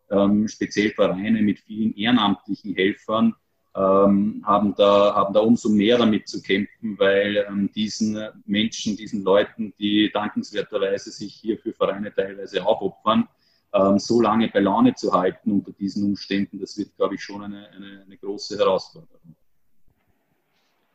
ähm, 0.10 0.48
speziell 0.48 0.90
Vereine 0.90 1.44
mit 1.44 1.60
vielen 1.60 1.94
ehrenamtlichen 1.96 2.74
Helfern 2.74 3.36
ähm, 3.77 4.43
haben, 4.43 4.74
da, 4.75 5.13
haben 5.13 5.34
da 5.34 5.41
umso 5.41 5.69
mehr 5.69 6.00
damit 6.00 6.27
zu 6.27 6.41
kämpfen, 6.41 6.98
weil 6.98 7.46
ähm, 7.48 7.69
diesen 7.75 8.17
Menschen, 8.46 8.98
diesen 8.98 9.24
Leuten, 9.24 9.74
die 9.77 10.10
dankenswerterweise 10.12 11.12
sich 11.12 11.36
hier 11.36 11.60
für 11.60 11.74
Vereine 11.74 12.12
teilweise 12.12 12.65
aufopfern, 12.65 13.27
ähm, 13.74 14.00
so 14.00 14.19
lange 14.19 14.48
bei 14.48 14.62
Laune 14.62 14.96
zu 14.96 15.13
halten 15.13 15.51
unter 15.51 15.74
diesen 15.74 16.03
Umständen, 16.05 16.60
das 16.60 16.75
wird, 16.77 16.96
glaube 16.96 17.15
ich, 17.15 17.22
schon 17.22 17.43
eine, 17.43 17.69
eine, 17.69 18.03
eine 18.03 18.17
große 18.17 18.57
Herausforderung. 18.57 19.36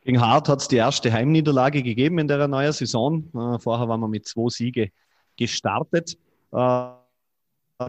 Gegen 0.00 0.20
Hart 0.20 0.48
hat 0.48 0.60
es 0.60 0.66
die 0.66 0.76
erste 0.76 1.12
Heimniederlage 1.12 1.84
gegeben 1.84 2.18
in 2.18 2.26
der 2.26 2.48
neuen 2.48 2.72
Saison. 2.72 3.28
Äh, 3.32 3.60
vorher 3.60 3.88
waren 3.88 4.00
wir 4.00 4.08
mit 4.08 4.26
zwei 4.26 4.48
Siege 4.48 4.90
gestartet. 5.36 6.18
Äh, 6.50 6.88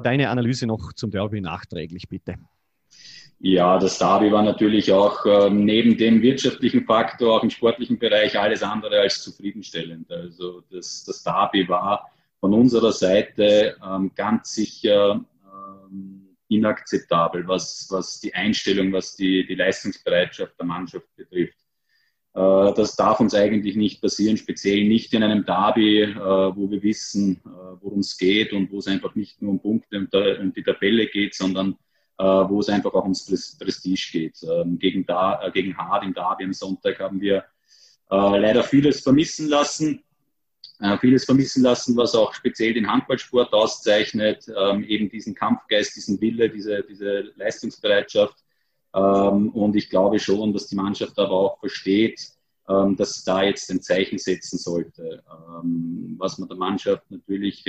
deine 0.03 0.29
Analyse 0.29 0.67
noch 0.67 0.93
zum 0.93 1.09
Derby 1.09 1.41
nachträglich, 1.41 2.07
bitte. 2.07 2.35
Ja, 3.45 3.77
das 3.77 3.97
Derby 3.97 4.31
war 4.31 4.41
natürlich 4.41 4.89
auch 4.93 5.25
ähm, 5.25 5.65
neben 5.65 5.97
dem 5.97 6.21
wirtschaftlichen 6.21 6.85
Faktor 6.85 7.35
auch 7.35 7.43
im 7.43 7.49
sportlichen 7.49 7.99
Bereich 7.99 8.39
alles 8.39 8.63
andere 8.63 9.01
als 9.01 9.21
zufriedenstellend. 9.21 10.09
Also 10.09 10.61
das, 10.71 11.03
das 11.03 11.23
Derby 11.23 11.67
war 11.67 12.09
von 12.39 12.53
unserer 12.53 12.93
Seite 12.93 13.75
ähm, 13.85 14.13
ganz 14.15 14.53
sicher 14.53 15.25
ähm, 15.43 16.37
inakzeptabel, 16.47 17.45
was, 17.45 17.85
was 17.89 18.21
die 18.21 18.33
Einstellung, 18.33 18.93
was 18.93 19.17
die, 19.17 19.45
die 19.45 19.55
Leistungsbereitschaft 19.55 20.57
der 20.57 20.65
Mannschaft 20.65 21.13
betrifft. 21.17 21.57
Äh, 22.35 22.73
das 22.75 22.95
darf 22.95 23.19
uns 23.19 23.35
eigentlich 23.35 23.75
nicht 23.75 24.01
passieren, 24.01 24.37
speziell 24.37 24.85
nicht 24.87 25.13
in 25.13 25.21
einem 25.21 25.43
Derby, 25.43 26.03
äh, 26.03 26.15
wo 26.15 26.71
wir 26.71 26.81
wissen, 26.81 27.41
äh, 27.45 27.49
worum 27.81 27.99
es 27.99 28.17
geht 28.17 28.53
und 28.53 28.71
wo 28.71 28.77
es 28.77 28.87
einfach 28.87 29.15
nicht 29.15 29.41
nur 29.41 29.51
um 29.51 29.61
Punkte 29.61 30.07
und 30.39 30.55
die 30.55 30.63
Tabelle 30.63 31.07
geht, 31.07 31.35
sondern 31.35 31.73
äh, 31.73 31.92
wo 32.23 32.59
es 32.59 32.69
einfach 32.69 32.93
auch 32.93 33.03
ums 33.03 33.25
Prestige 33.57 34.09
geht. 34.11 34.37
Ähm, 34.43 34.77
gegen, 34.77 35.05
da, 35.05 35.41
äh, 35.41 35.51
gegen 35.51 35.75
Hard 35.77 36.03
im 36.03 36.13
Derby 36.13 36.43
am 36.43 36.53
Sonntag 36.53 36.99
haben 36.99 37.19
wir 37.19 37.37
äh, 38.11 38.37
leider 38.39 38.63
vieles 38.63 39.01
vermissen 39.01 39.49
lassen. 39.49 40.03
vieles 40.99 41.23
vermissen 41.23 41.63
lassen, 41.63 41.95
was 41.95 42.13
auch 42.13 42.33
speziell 42.33 42.73
den 42.73 42.91
Handballsport 42.91 43.53
auszeichnet, 43.53 44.45
ähm, 44.49 44.83
eben 44.83 45.07
diesen 45.09 45.33
Kampfgeist, 45.33 45.95
diesen 45.95 46.19
Wille, 46.19 46.49
diese, 46.49 46.83
diese 46.83 47.31
Leistungsbereitschaft. 47.35 48.35
Ähm, 48.93 49.49
und 49.49 49.75
ich 49.75 49.89
glaube 49.89 50.19
schon, 50.19 50.51
dass 50.51 50.67
die 50.67 50.75
Mannschaft 50.75 51.17
aber 51.17 51.31
auch 51.31 51.59
versteht, 51.59 52.19
dass 52.65 53.25
da 53.25 53.43
jetzt 53.43 53.69
ein 53.71 53.81
Zeichen 53.81 54.17
setzen 54.17 54.57
sollte. 54.57 55.21
was 56.17 56.37
man 56.37 56.47
der 56.47 56.57
Mannschaft 56.57 57.11
natürlich 57.11 57.65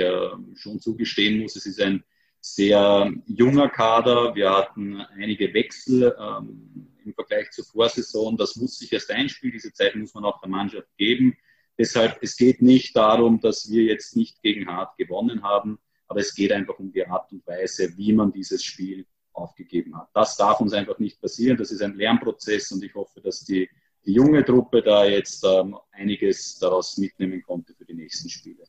schon 0.55 0.79
zugestehen 0.79 1.43
muss, 1.43 1.57
es 1.57 1.67
ist 1.67 1.81
ein 1.81 2.05
sehr 2.45 3.11
junger 3.27 3.71
Kader. 3.71 4.35
Wir 4.35 4.51
hatten 4.51 5.01
einige 5.01 5.55
Wechsel 5.55 6.15
ähm, 6.21 6.89
im 7.03 7.15
Vergleich 7.15 7.51
zur 7.51 7.65
Vorsaison. 7.65 8.37
Das 8.37 8.57
muss 8.57 8.79
sich 8.79 8.93
erst 8.93 9.11
einspielen. 9.11 9.55
Diese 9.55 9.73
Zeit 9.73 9.97
muss 9.97 10.13
man 10.13 10.27
auch 10.27 10.43
der 10.43 10.51
Mannschaft 10.51 10.89
geben. 10.99 11.39
Deshalb, 11.79 12.19
es 12.21 12.37
geht 12.37 12.61
nicht 12.61 12.95
darum, 12.95 13.41
dass 13.41 13.71
wir 13.71 13.85
jetzt 13.85 14.15
nicht 14.15 14.43
gegen 14.43 14.67
Hart 14.67 14.95
gewonnen 14.99 15.43
haben, 15.43 15.79
aber 16.07 16.21
es 16.21 16.35
geht 16.35 16.53
einfach 16.53 16.79
um 16.79 16.93
die 16.93 17.07
Art 17.07 17.33
und 17.33 17.47
Weise, 17.47 17.97
wie 17.97 18.13
man 18.13 18.31
dieses 18.31 18.63
Spiel 18.63 19.07
aufgegeben 19.33 19.97
hat. 19.97 20.11
Das 20.13 20.37
darf 20.37 20.61
uns 20.61 20.75
einfach 20.75 20.99
nicht 20.99 21.23
passieren. 21.23 21.57
Das 21.57 21.73
ist 21.73 21.81
ein 21.81 21.95
Lernprozess 21.95 22.71
und 22.73 22.85
ich 22.85 22.95
hoffe, 22.95 23.23
dass 23.23 23.41
die, 23.45 23.71
die 24.05 24.13
junge 24.13 24.45
Truppe 24.45 24.83
da 24.83 25.07
jetzt 25.07 25.43
ähm, 25.45 25.79
einiges 25.93 26.59
daraus 26.59 26.99
mitnehmen 26.99 27.43
konnte 27.43 27.75
für 27.75 27.87
die 27.87 27.95
nächsten 27.95 28.29
Spiele. 28.29 28.65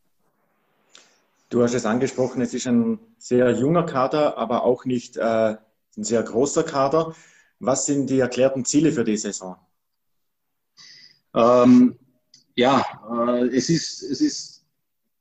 Du 1.50 1.62
hast 1.62 1.76
es 1.76 1.86
angesprochen, 1.86 2.42
es 2.42 2.54
ist 2.54 2.66
ein 2.66 3.00
sehr 3.18 3.52
junger 3.52 3.84
Kader, 3.84 4.38
aber 4.38 4.64
auch 4.64 4.86
nicht 4.86 5.18
äh, 5.18 5.22
ein 5.98 6.04
sehr 6.04 6.24
großer 6.24 6.64
Kader. 6.64 7.16
Was 7.60 7.86
sind 7.86 8.10
die 8.10 8.20
erklärten 8.20 8.66
Ziele 8.66 8.92
für 8.92 9.04
die 9.04 9.18
Saison? 9.18 9.56
Ähm, 11.36 12.00
ja, 12.56 12.84
äh, 13.12 13.48
es, 13.48 13.70
ist, 13.70 14.02
es 14.02 14.22
ist 14.22 14.66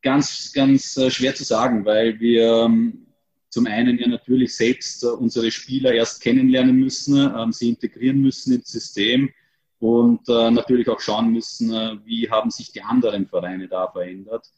ganz, 0.02 0.52
ganz 0.52 0.96
äh, 0.96 1.10
schwer 1.10 1.34
zu 1.34 1.44
sagen, 1.44 1.84
weil 1.84 2.18
wir 2.20 2.64
ähm, 2.64 3.06
zum 3.50 3.66
einen 3.66 3.98
ja 3.98 4.08
natürlich 4.08 4.56
selbst 4.56 5.04
äh, 5.04 5.08
unsere 5.08 5.50
Spieler 5.50 5.92
erst 5.92 6.22
kennenlernen 6.22 6.76
müssen, 6.76 7.16
ähm, 7.18 7.52
sie 7.52 7.68
integrieren 7.68 8.20
müssen 8.20 8.54
ins 8.54 8.72
System 8.72 9.30
und 9.78 10.28
äh, 10.28 10.50
natürlich 10.50 10.88
auch 10.88 11.00
schauen 11.00 11.32
müssen, 11.32 11.72
äh, 11.72 11.98
wie 12.04 12.30
haben 12.30 12.50
sich 12.50 12.72
die 12.72 12.82
anderen 12.82 13.26
Vereine 13.26 13.68
da 13.68 13.88
verändert 13.88 14.50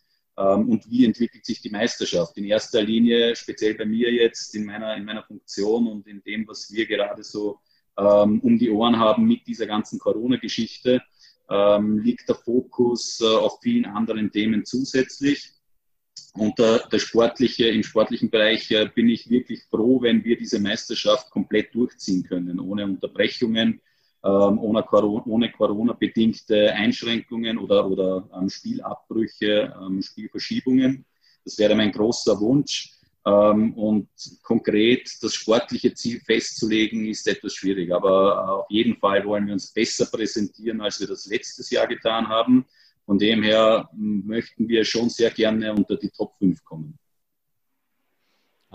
und 0.42 0.90
wie 0.90 1.04
entwickelt 1.04 1.44
sich 1.44 1.60
die 1.62 1.70
Meisterschaft. 1.70 2.36
In 2.36 2.44
erster 2.44 2.82
Linie, 2.82 3.34
speziell 3.36 3.74
bei 3.74 3.86
mir 3.86 4.12
jetzt 4.12 4.54
in 4.54 4.64
meiner, 4.64 4.94
in 4.96 5.04
meiner 5.04 5.22
Funktion 5.22 5.86
und 5.86 6.06
in 6.06 6.22
dem, 6.22 6.46
was 6.46 6.70
wir 6.70 6.86
gerade 6.86 7.24
so 7.24 7.60
ähm, 7.98 8.40
um 8.40 8.58
die 8.58 8.70
Ohren 8.70 8.98
haben 8.98 9.26
mit 9.26 9.46
dieser 9.46 9.66
ganzen 9.66 9.98
Corona-Geschichte, 9.98 11.02
ähm, 11.48 11.98
liegt 11.98 12.28
der 12.28 12.36
Fokus 12.36 13.20
äh, 13.20 13.24
auf 13.24 13.60
vielen 13.62 13.86
anderen 13.86 14.30
Themen 14.30 14.64
zusätzlich. 14.64 15.52
Und 16.34 16.58
der, 16.58 16.86
der 16.88 16.98
sportliche, 16.98 17.68
im 17.68 17.82
sportlichen 17.82 18.30
Bereich 18.30 18.70
äh, 18.70 18.90
bin 18.94 19.08
ich 19.08 19.30
wirklich 19.30 19.62
froh, 19.70 20.02
wenn 20.02 20.22
wir 20.24 20.36
diese 20.36 20.60
Meisterschaft 20.60 21.30
komplett 21.30 21.74
durchziehen 21.74 22.24
können, 22.24 22.60
ohne 22.60 22.84
Unterbrechungen, 22.84 23.80
ähm, 24.26 24.58
ohne, 24.58 24.84
ohne 25.26 25.52
Corona-bedingte 25.52 26.72
Einschränkungen 26.72 27.58
oder, 27.58 27.86
oder 27.86 28.28
ähm, 28.34 28.48
Spielabbrüche, 28.48 29.72
ähm, 29.80 30.02
Spielverschiebungen. 30.02 31.04
Das 31.44 31.56
wäre 31.58 31.76
mein 31.76 31.92
großer 31.92 32.38
Wunsch. 32.40 32.92
Ähm, 33.24 33.74
und 33.74 34.08
konkret 34.42 35.08
das 35.22 35.34
sportliche 35.34 35.94
Ziel 35.94 36.20
festzulegen, 36.20 37.06
ist 37.06 37.28
etwas 37.28 37.54
schwierig. 37.54 37.92
Aber 37.94 38.60
auf 38.60 38.66
jeden 38.68 38.96
Fall 38.96 39.24
wollen 39.24 39.46
wir 39.46 39.52
uns 39.52 39.72
besser 39.72 40.06
präsentieren, 40.06 40.80
als 40.80 40.98
wir 40.98 41.06
das 41.06 41.26
letztes 41.26 41.70
Jahr 41.70 41.86
getan 41.86 42.28
haben. 42.28 42.66
Von 43.04 43.18
dem 43.18 43.44
her 43.44 43.88
möchten 43.94 44.68
wir 44.68 44.84
schon 44.84 45.08
sehr 45.08 45.30
gerne 45.30 45.72
unter 45.72 45.96
die 45.96 46.10
Top 46.10 46.36
5 46.38 46.64
kommen 46.64 46.98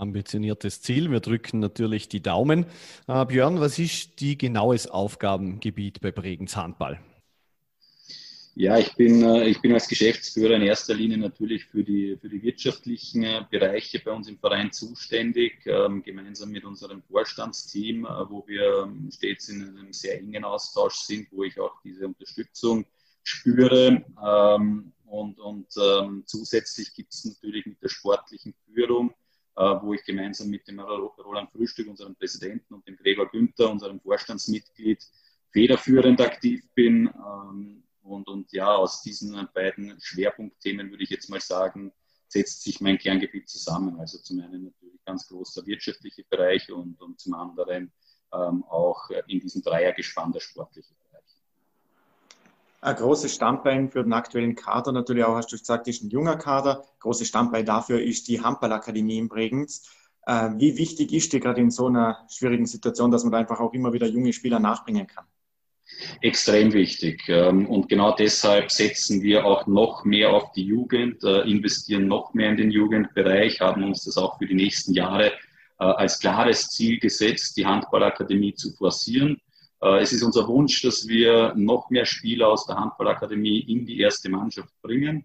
ambitioniertes 0.02 0.82
Ziel. 0.82 1.10
Wir 1.10 1.20
drücken 1.20 1.60
natürlich 1.60 2.08
die 2.08 2.20
Daumen. 2.20 2.66
Äh, 3.06 3.24
Björn, 3.24 3.60
was 3.60 3.78
ist 3.78 4.20
die 4.20 4.36
genaues 4.36 4.86
Aufgabengebiet 4.86 6.00
bei 6.02 6.12
Bregenz 6.12 6.56
Handball? 6.56 7.00
Ja, 8.54 8.78
ich 8.78 8.94
bin, 8.96 9.22
äh, 9.22 9.48
ich 9.48 9.62
bin 9.62 9.72
als 9.72 9.88
Geschäftsführer 9.88 10.56
in 10.56 10.62
erster 10.62 10.94
Linie 10.94 11.16
natürlich 11.16 11.64
für 11.64 11.82
die, 11.82 12.18
für 12.20 12.28
die 12.28 12.42
wirtschaftlichen 12.42 13.22
äh, 13.22 13.44
Bereiche 13.50 13.98
bei 14.00 14.10
uns 14.12 14.28
im 14.28 14.38
Verein 14.38 14.70
zuständig, 14.70 15.64
ähm, 15.64 16.02
gemeinsam 16.02 16.50
mit 16.50 16.64
unserem 16.64 17.02
Vorstandsteam, 17.02 18.04
äh, 18.04 18.08
wo 18.28 18.46
wir 18.46 18.82
ähm, 18.82 19.08
stets 19.10 19.48
in 19.48 19.62
einem 19.62 19.92
sehr 19.94 20.18
engen 20.18 20.44
Austausch 20.44 20.96
sind, 20.96 21.28
wo 21.30 21.44
ich 21.44 21.58
auch 21.58 21.80
diese 21.82 22.06
Unterstützung 22.06 22.84
spüre. 23.22 24.04
Ähm, 24.22 24.92
und 25.06 25.38
und 25.40 25.66
zusätzlich 26.24 26.94
gibt 26.94 27.12
es 27.12 27.26
natürlich 27.26 27.66
mit 27.66 27.82
der 27.82 27.90
sportlichen 27.90 28.54
Führung 28.64 29.12
wo 29.54 29.92
ich 29.92 30.04
gemeinsam 30.04 30.48
mit 30.48 30.66
dem 30.66 30.80
Roland 30.80 31.50
Frühstück, 31.50 31.88
unserem 31.88 32.14
Präsidenten, 32.14 32.74
und 32.74 32.86
dem 32.86 32.96
Gregor 32.96 33.30
Günther, 33.30 33.70
unserem 33.70 34.00
Vorstandsmitglied, 34.00 35.04
federführend 35.50 36.20
aktiv 36.20 36.64
bin. 36.74 37.10
Ähm, 37.14 37.82
und, 38.02 38.28
und 38.28 38.52
ja, 38.52 38.74
aus 38.74 39.02
diesen 39.02 39.48
beiden 39.54 40.00
Schwerpunktthemen 40.00 40.90
würde 40.90 41.04
ich 41.04 41.10
jetzt 41.10 41.28
mal 41.28 41.40
sagen, 41.40 41.92
setzt 42.28 42.62
sich 42.62 42.80
mein 42.80 42.98
Kerngebiet 42.98 43.48
zusammen. 43.48 44.00
Also 44.00 44.18
zum 44.18 44.40
einen 44.40 44.64
natürlich 44.64 45.04
ganz 45.04 45.28
großer 45.28 45.66
wirtschaftlicher 45.66 46.22
Bereich 46.28 46.72
und, 46.72 47.00
und 47.00 47.20
zum 47.20 47.34
anderen 47.34 47.92
ähm, 48.32 48.64
auch 48.64 49.10
in 49.26 49.40
diesem 49.40 49.62
Dreiergespann 49.62 50.32
der 50.32 50.40
sportliche 50.40 50.94
ein 52.82 52.96
großes 52.96 53.34
Standbein 53.34 53.90
für 53.90 54.02
den 54.02 54.12
aktuellen 54.12 54.56
Kader 54.56 54.90
natürlich 54.90 55.24
auch, 55.24 55.36
hast 55.36 55.52
du 55.52 55.56
gesagt, 55.56 55.86
ist 55.86 56.02
ein 56.02 56.10
junger 56.10 56.36
Kader. 56.36 56.84
Großes 56.98 57.28
Standbein 57.28 57.64
dafür 57.64 58.02
ist 58.02 58.26
die 58.26 58.40
Handballakademie 58.40 59.18
in 59.18 59.28
Bregenz. 59.28 59.88
Äh, 60.26 60.50
wie 60.56 60.76
wichtig 60.76 61.12
ist 61.12 61.32
dir 61.32 61.38
gerade 61.38 61.60
in 61.60 61.70
so 61.70 61.86
einer 61.86 62.26
schwierigen 62.28 62.66
Situation, 62.66 63.12
dass 63.12 63.22
man 63.22 63.32
da 63.32 63.38
einfach 63.38 63.60
auch 63.60 63.72
immer 63.72 63.92
wieder 63.92 64.08
junge 64.08 64.32
Spieler 64.32 64.58
nachbringen 64.58 65.06
kann? 65.06 65.24
Extrem 66.20 66.72
wichtig. 66.72 67.22
Ähm, 67.28 67.68
und 67.68 67.88
genau 67.88 68.16
deshalb 68.16 68.72
setzen 68.72 69.22
wir 69.22 69.46
auch 69.46 69.68
noch 69.68 70.04
mehr 70.04 70.30
auf 70.30 70.50
die 70.50 70.64
Jugend, 70.64 71.22
äh, 71.22 71.42
investieren 71.42 72.08
noch 72.08 72.34
mehr 72.34 72.50
in 72.50 72.56
den 72.56 72.70
Jugendbereich, 72.72 73.60
haben 73.60 73.84
uns 73.84 74.04
das 74.04 74.16
auch 74.16 74.38
für 74.38 74.46
die 74.46 74.54
nächsten 74.54 74.92
Jahre 74.92 75.28
äh, 75.28 75.32
als 75.84 76.18
klares 76.18 76.68
Ziel 76.70 76.98
gesetzt, 76.98 77.56
die 77.56 77.66
Handballakademie 77.66 78.54
zu 78.54 78.72
forcieren. 78.72 79.40
Äh, 79.82 80.00
es 80.00 80.12
ist 80.12 80.22
unser 80.22 80.46
Wunsch, 80.46 80.82
dass 80.82 81.08
wir 81.08 81.54
noch 81.56 81.90
mehr 81.90 82.06
Spieler 82.06 82.48
aus 82.48 82.66
der 82.66 82.76
Handballakademie 82.76 83.60
in 83.60 83.84
die 83.84 83.98
erste 83.98 84.30
Mannschaft 84.30 84.72
bringen. 84.80 85.24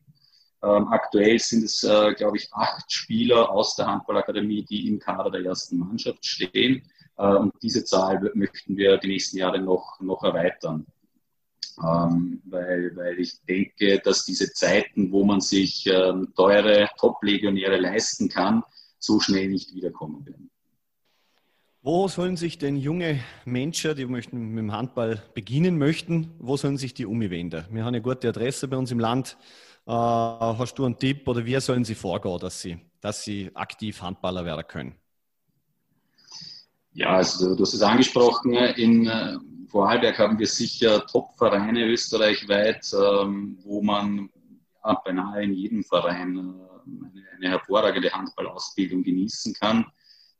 Ähm, 0.64 0.88
aktuell 0.88 1.38
sind 1.38 1.64
es, 1.64 1.84
äh, 1.84 2.14
glaube 2.16 2.38
ich, 2.38 2.50
acht 2.52 2.92
Spieler 2.92 3.52
aus 3.52 3.76
der 3.76 3.86
Handballakademie, 3.86 4.66
die 4.66 4.88
im 4.88 5.00
Kader 5.00 5.30
der 5.30 5.46
ersten 5.46 5.78
Mannschaft 5.78 6.26
stehen. 6.26 6.82
Äh, 7.18 7.36
und 7.36 7.54
diese 7.62 7.86
Zahl 7.86 8.32
möchten 8.34 8.76
wir 8.76 8.98
die 8.98 9.08
nächsten 9.08 9.38
Jahre 9.38 9.60
noch, 9.60 10.00
noch 10.00 10.24
erweitern. 10.24 10.88
Ähm, 11.80 12.42
weil, 12.46 12.96
weil 12.96 13.20
ich 13.20 13.40
denke, 13.48 14.00
dass 14.00 14.26
diese 14.26 14.52
Zeiten, 14.52 15.12
wo 15.12 15.24
man 15.24 15.42
sich 15.42 15.86
ähm, 15.86 16.34
teure 16.36 16.90
Top-Legionäre 16.98 17.78
leisten 17.78 18.30
kann, 18.30 18.64
so 18.98 19.20
schnell 19.20 19.50
nicht 19.50 19.76
wiederkommen 19.76 20.26
werden. 20.26 20.50
Wo 21.90 22.10
sollen 22.10 22.36
sich 22.36 22.58
denn 22.58 22.76
junge 22.76 23.24
Menschen, 23.46 23.96
die 23.96 24.06
möchten 24.06 24.50
mit 24.50 24.58
dem 24.58 24.74
Handball 24.74 25.24
beginnen 25.34 25.78
möchten, 25.78 26.36
wo 26.38 26.58
sollen 26.58 26.76
sich 26.76 26.94
die 26.94 27.06
umwenden? 27.06 27.64
Wir 27.72 27.84
haben 27.84 27.88
eine 27.88 28.02
gute 28.02 28.28
Adresse 28.28 28.68
bei 28.68 28.76
uns 28.76 28.92
im 28.92 29.00
Land. 29.00 29.38
Äh, 29.86 29.92
hast 29.94 30.78
du 30.78 30.84
einen 30.84 31.00
Tipp 31.00 31.26
oder 31.26 31.46
wie 31.46 31.58
sollen 31.62 31.86
sie 31.86 31.96
vorgehen, 31.96 32.40
dass 32.40 32.60
sie, 32.60 32.78
dass 33.00 33.24
sie 33.24 33.52
aktiv 33.54 34.02
Handballer 34.02 34.44
werden 34.44 34.68
können? 34.68 34.96
Ja, 36.92 37.12
also 37.12 37.56
du 37.56 37.62
hast 37.62 37.74
es 37.74 37.82
angesprochen, 37.82 38.54
in 38.76 39.08
äh, 39.08 39.38
Vorarlberg 39.70 40.20
haben 40.20 40.38
wir 40.38 40.48
sicher 40.48 41.08
Top-Vereine 41.08 41.86
österreichweit, 41.86 42.86
ähm, 43.02 43.60
wo 43.64 43.82
man 43.82 44.30
ja, 44.84 44.94
beinahe 45.06 45.42
in 45.42 45.54
jedem 45.54 45.86
Verein 45.86 46.36
äh, 46.36 46.42
eine, 46.42 47.28
eine 47.38 47.50
hervorragende 47.50 48.12
Handballausbildung 48.12 49.04
genießen 49.04 49.54
kann. 49.54 49.86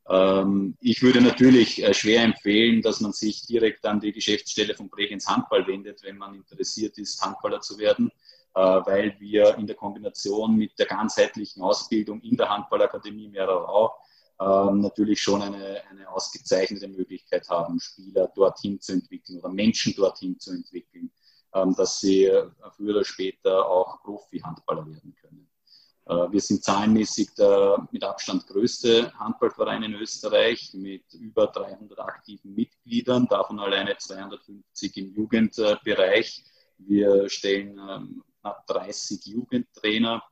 Ähm, 0.08 0.76
ich 0.80 1.02
würde 1.02 1.20
natürlich 1.20 1.82
äh, 1.82 1.92
schwer 1.92 2.22
empfehlen, 2.22 2.80
dass 2.80 3.00
man 3.00 3.12
sich 3.12 3.46
direkt 3.46 3.84
an 3.84 4.00
die 4.00 4.12
Geschäftsstelle 4.12 4.74
von 4.74 4.88
Bregenz 4.88 5.26
Handball 5.26 5.66
wendet, 5.66 6.02
wenn 6.02 6.16
man 6.16 6.34
interessiert 6.34 6.96
ist, 6.98 7.20
Handballer 7.20 7.60
zu 7.60 7.78
werden, 7.78 8.10
äh, 8.54 8.60
weil 8.60 9.16
wir 9.18 9.56
in 9.56 9.66
der 9.66 9.76
Kombination 9.76 10.56
mit 10.56 10.78
der 10.78 10.86
ganzheitlichen 10.86 11.62
Ausbildung 11.62 12.22
in 12.22 12.36
der 12.36 12.48
Handballakademie 12.48 13.28
Mehrerau 13.28 13.92
ähm, 14.40 14.80
natürlich 14.80 15.20
schon 15.20 15.42
eine, 15.42 15.82
eine 15.90 16.08
ausgezeichnete 16.08 16.88
Möglichkeit 16.88 17.46
haben, 17.50 17.78
Spieler 17.78 18.28
dorthin 18.34 18.80
zu 18.80 18.92
entwickeln 18.92 19.40
oder 19.40 19.50
Menschen 19.50 19.94
dorthin 19.94 20.38
zu 20.38 20.52
entwickeln, 20.52 21.10
ähm, 21.54 21.74
dass 21.76 22.00
sie 22.00 22.30
früher 22.76 22.96
oder 22.96 23.04
später 23.04 23.68
auch 23.68 24.02
Profi-Handballer 24.02 24.86
werden 24.86 25.14
können. 25.20 25.47
Äh, 26.08 26.32
wir 26.32 26.40
sind 26.40 26.64
zahlenmäßig 26.64 27.34
der 27.34 27.86
mit 27.92 28.02
Abstand 28.02 28.46
größte 28.46 29.12
Handballverein 29.18 29.82
in 29.82 29.94
Österreich 29.94 30.72
mit 30.72 31.12
über 31.12 31.48
300 31.48 31.98
aktiven 32.00 32.54
Mitgliedern, 32.54 33.26
davon 33.28 33.60
alleine 33.60 33.96
250 33.96 34.96
im 34.96 35.14
Jugendbereich. 35.14 36.44
Wir 36.78 37.28
stellen 37.28 37.78
ähm, 37.78 38.22
knapp 38.40 38.66
30 38.66 39.26
Jugendtrainer 39.26 40.22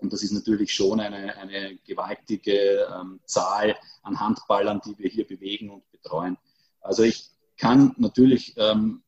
und 0.00 0.12
das 0.12 0.22
ist 0.22 0.32
natürlich 0.32 0.74
schon 0.74 0.98
eine, 0.98 1.36
eine 1.36 1.78
gewaltige 1.84 2.88
ähm, 2.92 3.20
Zahl 3.24 3.76
an 4.02 4.18
Handballern, 4.18 4.80
die 4.84 4.98
wir 4.98 5.08
hier 5.08 5.26
bewegen 5.26 5.70
und 5.70 5.88
betreuen. 5.92 6.36
Also 6.80 7.04
ich 7.04 7.30
kann 7.56 7.94
natürlich 7.96 8.54
ähm, 8.56 9.02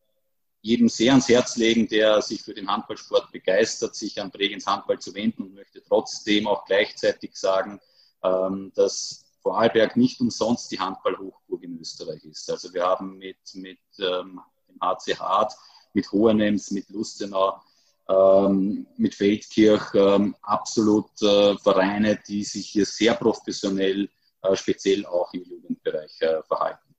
jedem 0.61 0.89
sehr 0.89 1.13
ans 1.13 1.29
Herz 1.29 1.57
legen, 1.57 1.89
der 1.89 2.21
sich 2.23 2.43
für 2.43 2.55
den 2.55 2.69
Handballsport 2.69 3.31
begeistert, 3.33 3.95
sich 3.95 4.21
an 4.21 4.31
Bregenz 4.31 4.67
Handball 4.67 4.99
zu 4.99 5.15
wenden 5.15 5.45
und 5.45 5.55
möchte 5.55 5.83
trotzdem 5.83 6.47
auch 6.47 6.65
gleichzeitig 6.65 7.37
sagen, 7.37 7.81
ähm, 8.23 8.73
dass 8.75 9.25
Vorarlberg 9.43 9.97
nicht 9.97 10.21
umsonst 10.21 10.71
die 10.73 10.81
Handballhochburg 10.81 11.63
in 11.63 11.79
Österreich 11.79 12.25
ist. 12.25 12.51
Also 12.51 12.73
wir 12.75 12.85
haben 12.85 13.19
mit, 13.19 13.39
mit 13.55 13.79
ähm, 13.99 14.41
dem 14.69 14.81
HC 14.81 15.17
Hart, 15.17 15.53
mit 15.95 16.11
Hohenems, 16.11 16.71
mit 16.71 16.89
Lustenau, 16.91 17.61
ähm, 18.09 18.87
mit 18.97 19.15
Feldkirch 19.15 19.95
absolut 20.43 21.11
äh, 21.23 21.57
Vereine, 21.59 22.19
die 22.27 22.43
sich 22.43 22.69
hier 22.69 22.87
sehr 22.87 23.15
professionell, 23.15 24.09
äh, 24.43 24.57
speziell 24.57 25.07
auch 25.07 25.33
im 25.35 25.45
Jugendbereich 25.45 26.21
äh, 26.21 26.43
verhalten. 26.43 26.95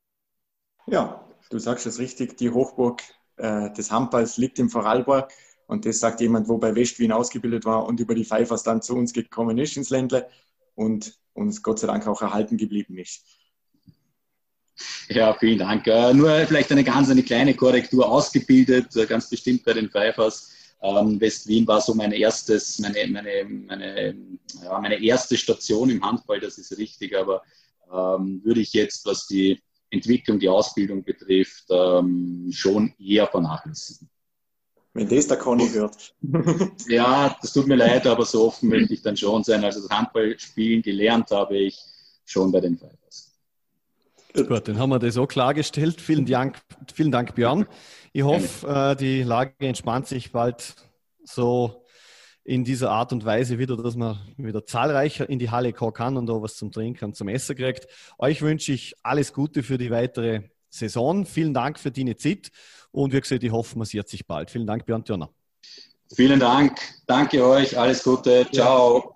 Ja, 0.88 1.24
du 1.50 1.60
sagst 1.60 1.86
es 1.86 2.00
richtig, 2.00 2.38
die 2.38 2.50
Hochburg 2.50 3.02
äh, 3.40 3.72
des 3.74 3.92
Handballs 3.92 4.38
liegt 4.38 4.60
im 4.60 4.70
Vorarlberg. 4.70 5.32
Und 5.68 5.86
das 5.86 6.00
sagt 6.00 6.20
jemand, 6.22 6.48
wo 6.48 6.58
bei 6.58 6.76
West-Wien 6.76 7.12
ausgebildet 7.12 7.66
war 7.66 7.86
und 7.86 8.00
über 8.00 8.16
die 8.16 8.26
Pfeifers 8.26 8.64
dann 8.64 8.82
zu 8.82 8.96
uns 8.96 9.14
gekommen 9.14 9.58
ist 9.58 9.78
ins 9.78 9.92
Ländle 9.92 10.28
und 10.76 11.14
uns 11.34 11.62
Gott 11.62 11.80
sei 11.80 11.88
Dank 11.88 12.08
auch 12.08 12.22
erhalten 12.22 12.58
geblieben 12.58 12.98
ist. 12.98 13.24
Ja, 15.10 15.34
vielen 15.34 15.60
Dank. 15.60 15.86
Äh, 15.88 16.14
nur 16.14 16.32
vielleicht 16.48 16.72
eine 16.72 16.84
ganz 16.84 17.10
eine 17.10 17.24
kleine 17.24 17.54
Korrektur 17.54 18.10
ausgebildet, 18.10 18.96
äh, 18.96 19.06
ganz 19.06 19.30
bestimmt 19.30 19.64
bei 19.64 19.74
den 19.74 19.90
Pfeifers. 19.90 20.52
Ähm, 20.82 21.20
West-Wien 21.20 21.68
war 21.68 21.82
so 21.82 21.94
mein 21.94 22.14
erstes, 22.14 22.80
meine, 22.80 23.06
meine, 23.08 23.46
meine, 23.46 24.16
ja, 24.64 24.80
meine 24.80 25.04
erste 25.04 25.36
Station 25.36 25.90
im 25.90 26.02
Handball, 26.02 26.40
das 26.40 26.58
ist 26.58 26.78
richtig, 26.78 27.18
aber 27.18 27.44
ähm, 27.92 28.42
würde 28.44 28.62
ich 28.62 28.74
jetzt, 28.74 29.06
was 29.06 29.28
die 29.28 29.62
Entwicklung, 29.92 30.40
die 30.40 30.50
Ausbildung 30.50 31.04
betrifft, 31.04 31.66
ähm, 31.70 32.50
schon 32.52 32.94
eher 33.00 33.28
vernachlässigen. 33.28 34.10
Wenn 34.94 35.08
das 35.08 35.28
der 35.28 35.38
Conny 35.38 35.70
hört. 35.70 36.16
ja, 36.88 37.36
das 37.42 37.54
tut 37.54 37.68
mir 37.68 37.76
leid, 37.76 38.08
aber 38.08 38.26
so 38.26 38.48
offen 38.48 38.70
möchte 38.70 38.94
ich 38.94 39.02
dann 39.02 39.16
schon 39.16 39.44
sein. 39.44 39.64
Also 39.64 39.82
das 39.82 39.90
Handballspielen 39.90 40.82
gelernt 40.82 41.30
habe 41.32 41.58
ich 41.58 41.80
schon 42.26 42.52
bei 42.52 42.60
den 42.60 42.78
Fighters. 42.78 43.36
Gut, 44.34 44.68
dann 44.68 44.78
haben 44.78 44.90
wir 44.90 45.00
das 45.00 45.18
auch 45.18 45.28
klargestellt. 45.28 46.02
Vielen 46.02 46.26
Dank, 46.26 46.60
vielen 46.94 47.12
Dank 47.12 47.36
Björn. 47.36 47.66
Ich 48.14 48.24
hoffe, 48.24 48.68
äh, 48.68 48.96
die 48.96 49.24
Lage 49.24 49.54
entspannt 49.60 50.08
sich 50.08 50.32
bald 50.32 50.76
so 51.24 51.84
in 52.44 52.64
dieser 52.64 52.92
Art 52.92 53.12
und 53.14 53.26
Weise 53.26 53.60
wieder, 53.60 53.78
dass 53.78 53.96
man 53.96 54.18
wieder 54.38 54.66
zahlreicher 54.66 55.30
in 55.30 55.40
die 55.40 55.50
Halle 55.52 55.74
kommen 55.74 55.94
kann 55.94 56.18
und 56.18 56.28
da 56.28 56.34
was 56.42 56.56
zum 56.56 56.72
Trinken 56.72 57.06
und 57.06 57.16
zum 57.16 57.28
Essen 57.28 57.56
kriegt. 57.56 57.88
Euch 58.18 58.42
wünsche 58.42 58.72
ich 58.72 58.96
alles 59.04 59.34
Gute 59.34 59.64
für 59.64 59.78
die 59.78 59.92
weitere 59.92 60.42
Saison. 60.70 61.26
Vielen 61.26 61.54
Dank 61.54 61.80
für 61.80 61.92
deine 61.92 62.16
Zeit 62.16 62.52
und 62.92 63.14
wie 63.14 63.22
gesagt, 63.22 63.44
ich 63.44 63.52
hoffe, 63.52 63.78
man 63.78 63.86
sieht 63.86 64.08
sich 64.08 64.26
bald. 64.26 64.50
Vielen 64.50 64.68
Dank, 64.68 64.86
Björn 64.86 65.04
Thürner. 65.04 65.30
Vielen 66.14 66.40
Dank. 66.40 66.80
Danke 67.06 67.46
euch. 67.46 67.78
Alles 67.78 68.04
Gute. 68.04 68.48
Ciao. 68.52 69.16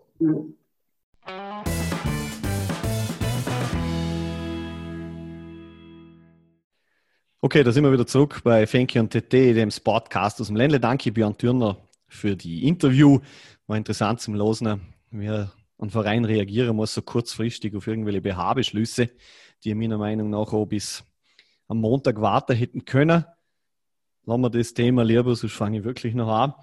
Okay, 7.41 7.63
da 7.63 7.71
sind 7.71 7.83
wir 7.83 7.91
wieder 7.91 8.07
zurück 8.07 8.41
bei 8.43 8.65
Fenke 8.67 8.99
und 8.99 9.12
TT, 9.12 9.33
dem 9.33 9.69
Sportcast 9.69 10.39
aus 10.39 10.47
dem 10.47 10.55
Ländle. 10.55 10.79
Danke, 10.79 11.12
Björn 11.12 11.38
Türner, 11.38 11.77
für 12.13 12.36
die 12.36 12.67
Interview. 12.67 13.19
War 13.67 13.78
interessant 13.78 14.21
zum 14.21 14.36
Losen, 14.36 14.82
wie 15.12 15.30
ein 15.30 15.89
Verein 15.89 16.26
reagieren 16.26 16.76
muss, 16.76 16.93
so 16.93 17.02
kurzfristig 17.02 17.76
auf 17.76 17.88
irgendwelche 17.88 18.21
BH-Beschlüsse, 18.21 19.10
die 19.63 19.76
meiner 19.76 19.97
Meinung 19.97 20.30
nach 20.30 20.54
auch 20.54 20.65
bis 20.65 21.04
am 21.67 21.80
Montag 21.80 22.21
warten 22.21 22.56
hätten 22.56 22.86
können. 22.86 23.26
Lassen 24.26 24.41
wir 24.41 24.49
das 24.49 24.73
Thema 24.73 25.04
lieber, 25.04 25.36
sonst 25.36 25.54
fange 25.54 25.80
ich 25.80 25.84
wirklich 25.84 26.13
noch 26.13 26.30
an. 26.30 26.54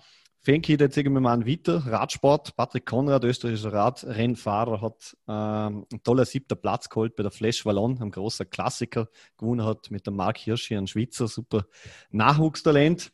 Fenki, 0.42 0.78
jetzt 0.80 0.96
wir 0.96 1.10
mal 1.10 1.34
an 1.34 1.46
weiter. 1.46 1.84
Radsport. 1.86 2.56
Patrick 2.56 2.86
Konrad, 2.86 3.24
österreichischer 3.24 3.74
Radrennfahrer, 3.74 4.80
hat 4.80 5.14
ähm, 5.28 5.84
einen 5.92 6.02
tollen 6.02 6.24
siebter 6.24 6.56
Platz 6.56 6.88
geholt 6.88 7.14
bei 7.14 7.22
der 7.22 7.30
Flash 7.30 7.66
Wallon, 7.66 8.00
einem 8.00 8.10
großen 8.10 8.48
Klassiker. 8.48 9.08
Gewonnen 9.36 9.66
hat 9.66 9.90
mit 9.90 10.06
dem 10.06 10.16
Marc 10.16 10.38
Hirschi, 10.38 10.76
ein 10.76 10.86
Schweizer, 10.86 11.28
super 11.28 11.66
Nachwuchstalent. 12.10 13.12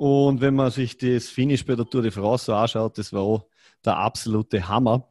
Und 0.00 0.40
wenn 0.40 0.54
man 0.54 0.70
sich 0.70 0.96
das 0.96 1.28
Finish 1.28 1.66
bei 1.66 1.74
der 1.74 1.84
Tour 1.84 2.00
de 2.00 2.10
France 2.10 2.46
so 2.46 2.54
anschaut, 2.54 2.96
das 2.96 3.12
war 3.12 3.20
auch 3.20 3.46
der 3.84 3.98
absolute 3.98 4.66
Hammer. 4.66 5.06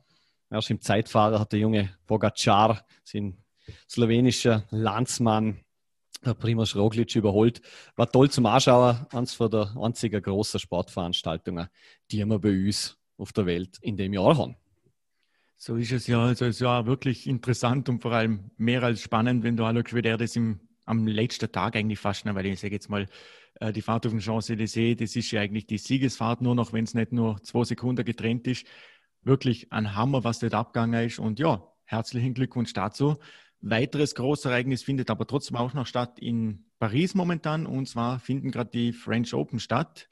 Erst 0.49 0.71
im 0.71 0.81
Zeitfahrer 0.81 1.39
hat 1.39 1.51
der 1.51 1.59
junge 1.59 1.91
Bogacar, 2.07 2.83
sein 3.03 3.37
slowenischer 3.87 4.63
Landsmann, 4.71 5.59
der 6.25 6.33
Primoz 6.33 6.75
Roglic 6.75 7.15
überholt. 7.15 7.61
War 7.97 8.11
toll 8.11 8.31
zum 8.31 8.47
Anschauen. 8.47 9.05
Eines 9.11 9.35
von 9.35 9.51
der 9.51 9.75
einzigen 9.79 10.23
großen 10.23 10.59
Sportveranstaltungen, 10.59 11.67
die 12.09 12.25
wir 12.25 12.39
bei 12.39 12.49
uns 12.49 12.97
auf 13.19 13.31
der 13.31 13.45
Welt 13.45 13.77
in 13.81 13.95
dem 13.95 14.13
Jahr 14.13 14.39
haben. 14.39 14.55
So 15.55 15.75
ist 15.75 15.91
es 15.91 16.07
ja. 16.07 16.19
Also 16.23 16.45
es 16.45 16.61
ja 16.61 16.87
wirklich 16.87 17.27
interessant 17.27 17.89
und 17.89 18.01
vor 18.01 18.13
allem 18.13 18.49
mehr 18.57 18.81
als 18.81 19.01
spannend, 19.01 19.43
wenn 19.43 19.55
du 19.55 19.65
anschaust, 19.65 19.93
wie 19.93 20.01
der 20.01 20.17
das 20.17 20.35
im, 20.35 20.61
am 20.89 21.07
letzten 21.07 21.51
Tag 21.51 21.75
eigentlich 21.75 21.99
fast, 21.99 22.25
weil 22.25 22.45
ich 22.45 22.59
sage 22.59 22.73
jetzt 22.73 22.89
mal, 22.89 23.05
äh, 23.59 23.71
die 23.71 23.81
Fahrt 23.81 24.05
auf 24.05 24.11
den 24.11 24.21
Champs-Élysées, 24.21 24.95
das 24.95 25.15
ist 25.15 25.31
ja 25.31 25.41
eigentlich 25.41 25.67
die 25.67 25.77
Siegesfahrt, 25.77 26.41
nur 26.41 26.55
noch 26.55 26.73
wenn 26.73 26.83
es 26.83 26.93
nicht 26.93 27.11
nur 27.11 27.41
zwei 27.43 27.63
Sekunden 27.63 28.03
getrennt 28.03 28.47
ist. 28.47 28.65
Wirklich 29.21 29.71
ein 29.71 29.95
Hammer, 29.95 30.23
was 30.23 30.39
dort 30.39 30.53
abgegangen 30.53 31.05
ist. 31.05 31.19
Und 31.19 31.39
ja, 31.39 31.63
herzlichen 31.85 32.33
Glückwunsch 32.33 32.73
dazu. 32.73 33.17
Weiteres 33.61 34.15
Großereignis 34.15 34.83
findet 34.83 35.09
aber 35.09 35.27
trotzdem 35.27 35.57
auch 35.57 35.73
noch 35.73 35.85
statt 35.85 36.17
in 36.19 36.65
Paris 36.79 37.13
momentan. 37.13 37.65
Und 37.65 37.87
zwar 37.87 38.19
finden 38.19 38.51
gerade 38.51 38.71
die 38.71 38.93
French 38.93 39.33
Open 39.33 39.59
statt. 39.59 40.07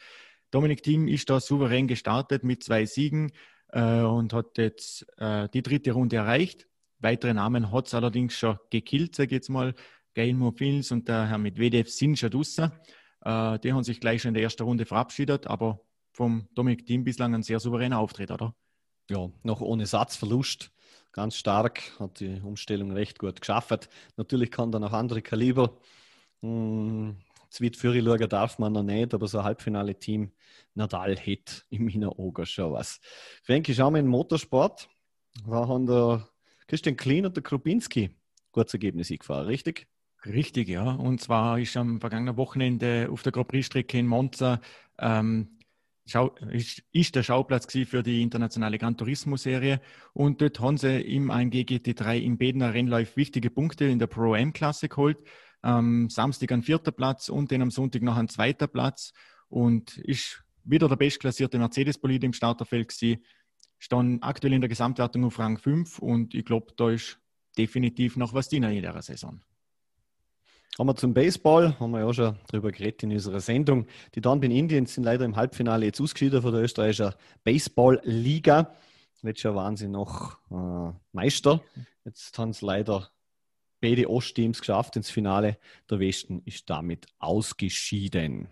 Dominik 0.51 0.83
Thiem 0.83 1.07
ist 1.07 1.29
da 1.29 1.39
souverän 1.39 1.87
gestartet 1.87 2.43
mit 2.43 2.63
zwei 2.63 2.85
Siegen 2.85 3.31
äh, 3.69 4.01
und 4.01 4.33
hat 4.33 4.57
jetzt 4.57 5.05
äh, 5.17 5.47
die 5.49 5.61
dritte 5.63 5.93
Runde 5.93 6.17
erreicht. 6.17 6.67
Weitere 6.99 7.33
Namen 7.33 7.71
hat 7.71 7.87
es 7.87 7.93
allerdings 7.93 8.37
schon 8.37 8.57
gekillt, 8.69 9.15
sage 9.15 9.27
ich 9.27 9.33
jetzt 9.33 9.49
mal. 9.49 9.73
Gail 10.17 10.34
Monfils 10.34 10.91
und 10.91 11.08
der 11.08 11.27
Herr 11.27 11.38
Medvedev 11.38 11.91
sind 11.91 12.17
schon 12.17 12.32
draussen. 12.32 12.71
Äh, 13.21 13.60
die 13.60 13.71
haben 13.71 13.84
sich 13.84 13.99
gleich 13.99 14.23
schon 14.23 14.30
in 14.30 14.34
der 14.34 14.41
ersten 14.41 14.63
Runde 14.63 14.88
verabschiedet, 14.88 15.45
aber 15.45 15.80
vom 16.12 16.47
Dominik 16.56 16.88
Thiem 16.88 17.03
bislang 17.03 17.36
ein 17.36 17.43
sehr 17.43 17.60
souveräner 17.60 17.99
Auftritt, 17.99 18.32
oder? 18.32 18.56
Ja, 19.12 19.30
noch 19.43 19.62
ohne 19.62 19.86
Satzverlust 19.86 20.71
ganz 21.12 21.36
stark, 21.36 21.99
hat 21.99 22.19
die 22.19 22.41
Umstellung 22.41 22.91
recht 22.93 23.19
gut 23.19 23.41
geschafft. 23.41 23.89
Natürlich 24.15 24.49
kann 24.49 24.71
da 24.71 24.80
noch 24.80 24.91
andere 24.91 25.21
Kaliber. 25.21 25.77
Hm, 26.41 27.17
schauen 27.51 28.30
darf 28.30 28.58
man 28.58 28.73
noch 28.73 28.82
nicht, 28.82 29.13
aber 29.13 29.27
so 29.27 29.38
ein 29.38 29.43
Halbfinale-Team 29.43 30.32
Nadal 30.73 31.15
hat 31.15 31.65
in 31.69 31.86
meinen 31.86 32.10
Augen 32.10 32.45
schon 32.47 32.73
was. 32.73 32.99
Frankie, 33.43 33.75
schauen 33.75 33.93
wir 33.93 33.99
in 33.99 34.06
den 34.06 34.12
Motorsport. 34.12 34.89
Da 35.45 35.67
haben 35.67 35.86
der 35.86 36.27
Christian 36.65 36.97
Klein 36.97 37.27
und 37.27 37.36
der 37.36 37.43
Krupinski 37.43 38.10
gutes 38.51 38.73
Ergebnis 38.73 39.10
gefahren, 39.10 39.45
richtig? 39.45 39.88
Richtig, 40.25 40.67
ja. 40.67 40.91
Und 40.91 41.21
zwar 41.21 41.60
ist 41.60 41.77
am 41.77 41.99
vergangenen 41.99 42.38
Wochenende 42.38 43.10
auf 43.12 43.23
der 43.23 43.32
Grand 43.32 43.47
Prix-Strecke 43.47 43.99
in 43.99 44.08
Monza 44.08 44.60
ähm, 44.99 45.58
Schau, 46.10 46.34
ist, 46.51 46.84
ist, 46.93 47.15
der 47.15 47.23
Schauplatz 47.23 47.67
für 47.69 48.01
die 48.01 48.21
internationale 48.21 48.77
Gran 48.77 48.95
Turismo-Serie. 48.95 49.82
Und 50.13 50.41
dort 50.41 50.62
haben 50.62 50.77
sie 50.77 51.01
im 51.01 51.30
AMG 51.30 51.63
GT3 51.63 52.21
im 52.21 52.38
Bedener 52.38 52.73
Rennlauf 52.73 53.17
wichtige 53.17 53.49
Punkte 53.49 53.84
in 53.86 53.99
der 53.99 54.08
Pro-M-Klasse 54.08 54.88
geholt. 54.88 55.17
Am 55.62 56.10
Samstag 56.10 56.53
ein 56.53 56.63
vierter 56.63 56.93
Platz 56.93 57.27
und 57.27 57.51
dann 57.51 57.62
am 57.62 57.71
Sonntag 57.71 58.03
noch 58.03 58.15
ein 58.15 58.30
zweiter 58.30 58.67
Platz. 58.67 59.12
Und 59.49 59.97
ist 59.97 60.45
wieder 60.63 60.88
der 60.88 60.95
bestklassierte 60.95 61.60
Mercedes-Bolide 61.60 62.27
im 62.27 62.34
Starterfeld 62.34 62.88
gewesen. 62.88 63.21
Stand 63.77 64.23
aktuell 64.23 64.53
in 64.53 64.62
der 64.62 64.69
Gesamtwertung 64.69 65.25
auf 65.25 65.38
Rang 65.39 65.58
5 65.58 65.99
und 65.99 66.34
ich 66.34 66.45
glaube, 66.45 66.71
da 66.77 66.89
ist 66.89 67.19
definitiv 67.58 68.15
noch 68.15 68.34
was 68.34 68.47
drin 68.47 68.63
in 68.63 68.82
dieser 68.82 69.01
Saison. 69.01 69.41
Kommen 70.77 70.91
wir 70.91 70.95
zum 70.95 71.15
Baseball, 71.15 71.75
haben 71.79 71.89
wir 71.89 72.01
ja 72.01 72.13
schon 72.13 72.37
darüber 72.51 72.71
geredet 72.71 73.01
in 73.01 73.11
unserer 73.11 73.39
Sendung. 73.39 73.87
Die 74.13 74.21
Dunban 74.21 74.51
Indians 74.51 74.93
sind 74.93 75.05
leider 75.05 75.25
im 75.25 75.35
Halbfinale 75.35 75.87
jetzt 75.87 75.99
ausgeschieden 75.99 76.39
von 76.43 76.53
der 76.53 76.61
österreichischen 76.61 77.13
Baseball-Liga. 77.43 78.75
Letztes 79.23 79.41
Jahr 79.41 79.55
waren 79.55 79.75
sie 79.75 79.87
noch 79.87 80.37
äh, 80.51 80.93
Meister. 81.13 81.63
Jetzt 82.05 82.37
haben 82.37 82.51
es 82.51 82.61
leider 82.61 83.09
beide 83.81 84.07
Ostteams 84.07 84.59
geschafft 84.59 84.95
ins 84.97 85.09
Finale. 85.09 85.57
Der 85.89 85.99
Westen 85.99 86.43
ist 86.45 86.69
damit 86.69 87.07
ausgeschieden. 87.17 88.47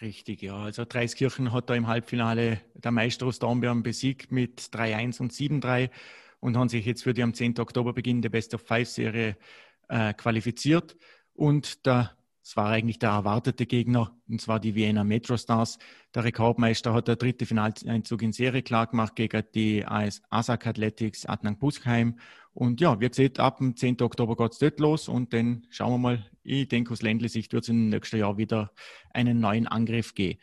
Richtig, 0.00 0.42
ja. 0.42 0.54
Also 0.54 0.84
Dreiskirchen 0.84 1.52
hat 1.52 1.68
da 1.68 1.74
im 1.74 1.88
Halbfinale 1.88 2.60
der 2.74 2.92
Meister 2.92 3.26
aus 3.26 3.40
Dornbirn 3.40 3.82
besiegt 3.82 4.30
mit 4.30 4.60
3-1 4.60 5.20
und 5.20 5.32
7-3 5.32 5.90
und 6.38 6.56
haben 6.56 6.68
sich 6.68 6.86
jetzt 6.86 7.02
für 7.02 7.12
die 7.12 7.24
am 7.24 7.34
10. 7.34 7.58
Oktober 7.58 7.92
beginnende 7.92 8.30
Best 8.30 8.54
of 8.54 8.62
Five 8.62 8.88
Serie 8.88 9.36
äh, 9.88 10.14
qualifiziert. 10.14 10.96
Und 11.40 11.86
der, 11.86 12.10
es 12.42 12.54
war 12.54 12.68
eigentlich 12.68 12.98
der 12.98 13.08
erwartete 13.08 13.64
Gegner, 13.64 14.14
und 14.28 14.42
zwar 14.42 14.60
die 14.60 14.74
Vienna 14.74 15.04
Metro 15.04 15.38
Stars. 15.38 15.78
Der 16.14 16.24
Rekordmeister 16.24 16.92
hat 16.92 17.08
der 17.08 17.16
dritte 17.16 17.46
Finaleinzug 17.46 18.20
in 18.20 18.34
Serie 18.34 18.60
klar 18.60 18.86
gemacht 18.86 19.16
gegen 19.16 19.42
die 19.54 19.86
AS 19.86 20.20
ASAC 20.28 20.66
Athletics 20.66 21.24
Adnan 21.24 21.56
Buskheim. 21.56 22.18
Und 22.52 22.82
ja, 22.82 23.00
wie 23.00 23.08
gesagt, 23.08 23.40
ab 23.40 23.56
dem 23.56 23.74
10. 23.74 24.02
Oktober 24.02 24.36
geht 24.36 24.52
es 24.52 24.58
dort 24.58 24.80
los 24.80 25.08
und 25.08 25.32
dann 25.32 25.66
schauen 25.70 25.92
wir 25.92 25.98
mal. 25.98 26.30
Ich 26.42 26.68
denke, 26.68 26.92
aus 26.92 27.00
Ländle-Sicht 27.00 27.54
wird 27.54 27.62
es 27.62 27.70
im 27.70 27.88
nächsten 27.88 28.18
Jahr 28.18 28.36
wieder 28.36 28.70
einen 29.14 29.40
neuen 29.40 29.66
Angriff 29.66 30.14
geben. 30.14 30.40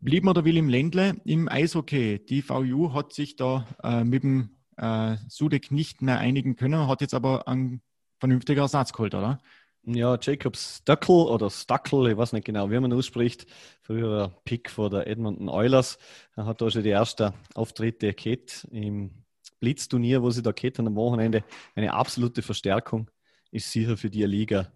Blieben 0.00 0.26
wir 0.26 0.34
da 0.34 0.44
will 0.44 0.58
im 0.58 0.68
Ländle, 0.68 1.22
im 1.24 1.48
Eishockey. 1.48 2.22
Die 2.22 2.42
VU 2.42 2.92
hat 2.92 3.14
sich 3.14 3.36
da 3.36 3.66
äh, 3.82 4.04
mit 4.04 4.24
dem 4.24 4.50
äh, 4.76 5.16
Sudek 5.28 5.70
nicht 5.70 6.02
mehr 6.02 6.18
einigen 6.18 6.54
können, 6.54 6.86
hat 6.86 7.00
jetzt 7.00 7.14
aber 7.14 7.48
einen 7.48 7.80
vernünftigen 8.18 8.60
Ersatz 8.60 8.92
geholt, 8.92 9.14
oder? 9.14 9.40
Ja, 9.90 10.18
Jacob 10.20 10.54
Stuckel 10.54 11.14
oder 11.14 11.48
Stuckel, 11.48 12.10
ich 12.10 12.16
weiß 12.18 12.34
nicht 12.34 12.44
genau, 12.44 12.70
wie 12.70 12.78
man 12.78 12.92
ausspricht, 12.92 13.46
früherer 13.80 14.38
Pick 14.44 14.68
vor 14.68 14.90
der 14.90 15.06
Edmonton 15.06 15.48
Oilers. 15.48 15.98
Er 16.36 16.44
hat 16.44 16.60
da 16.60 16.70
schon 16.70 16.82
die 16.82 16.90
ersten 16.90 17.32
Auftritte 17.54 18.12
gehabt 18.12 18.68
im 18.70 19.24
Blitzturnier, 19.60 20.22
wo 20.22 20.28
sie 20.28 20.42
da 20.42 20.52
gehabt 20.52 20.78
haben 20.78 20.88
am 20.88 20.96
Wochenende. 20.96 21.42
Eine 21.74 21.94
absolute 21.94 22.42
Verstärkung 22.42 23.10
ist 23.50 23.72
sicher 23.72 23.96
für 23.96 24.10
die 24.10 24.24
Liga 24.24 24.70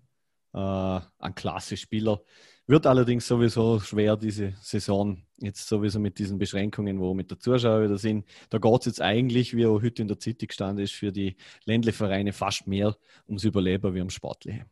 äh, 0.54 1.00
ein 1.18 1.34
klasse 1.34 1.76
Spieler. 1.76 2.22
Wird 2.66 2.86
allerdings 2.86 3.26
sowieso 3.26 3.80
schwer 3.80 4.16
diese 4.16 4.54
Saison, 4.62 5.22
jetzt 5.36 5.68
sowieso 5.68 6.00
mit 6.00 6.18
diesen 6.18 6.38
Beschränkungen, 6.38 7.00
wo 7.00 7.12
mit 7.12 7.30
der 7.30 7.38
Zuschauer 7.38 7.84
wieder 7.84 7.98
sind. 7.98 8.26
Da 8.48 8.56
geht 8.56 8.80
es 8.80 8.86
jetzt 8.86 9.02
eigentlich, 9.02 9.54
wie 9.54 9.66
auch 9.66 9.82
heute 9.82 10.00
in 10.00 10.08
der 10.08 10.18
Zeitung 10.18 10.50
stand 10.50 10.80
ist, 10.80 10.92
für 10.92 11.12
die 11.12 11.36
Ländlevereine 11.66 12.32
fast 12.32 12.66
mehr 12.66 12.96
ums 13.28 13.44
Überleben 13.44 13.94
wie 13.94 13.98
ums 13.98 14.14
Sportliche. 14.14 14.64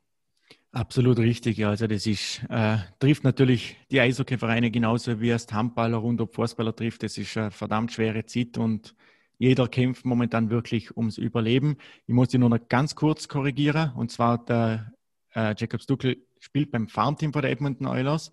Absolut 0.73 1.19
richtig, 1.19 1.57
ja. 1.59 1.71
Also 1.71 1.89
das 1.89 2.07
ist, 2.07 2.43
äh, 2.49 2.79
trifft 3.01 3.25
natürlich 3.25 3.77
die 3.91 4.01
Eishockey-Vereine 4.01 4.71
genauso 4.71 5.21
wie 5.21 5.31
es 5.31 5.47
Handballer 5.53 6.03
und 6.03 6.21
ob 6.21 6.35
Fußballer 6.35 6.75
trifft. 6.77 7.03
Das 7.03 7.19
ist 7.19 7.37
eine 7.37 7.51
verdammt 7.51 7.93
schwere 7.93 8.25
Zeit 8.25 8.57
und 8.57 8.95
jeder 9.39 9.67
kämpft 9.67 10.05
momentan 10.05 10.49
wirklich 10.51 10.97
ums 10.97 11.19
Überleben. 11.19 11.77
Ich 12.07 12.15
muss 12.15 12.29
dich 12.29 12.39
nur 12.39 12.51
noch 12.51 12.69
ganz 12.69 12.95
kurz 12.95 13.27
korrigieren. 13.27 13.91
Und 13.97 14.13
zwar 14.13 14.45
der 14.45 14.93
äh, 15.35 15.55
Jacob 15.57 15.83
Stuckel 15.83 16.19
spielt 16.39 16.71
beim 16.71 16.89
Farmteam 16.89 17.33
von 17.33 17.43
der 17.43 17.51
Edmonton 17.51 17.87
Oilers, 17.87 18.31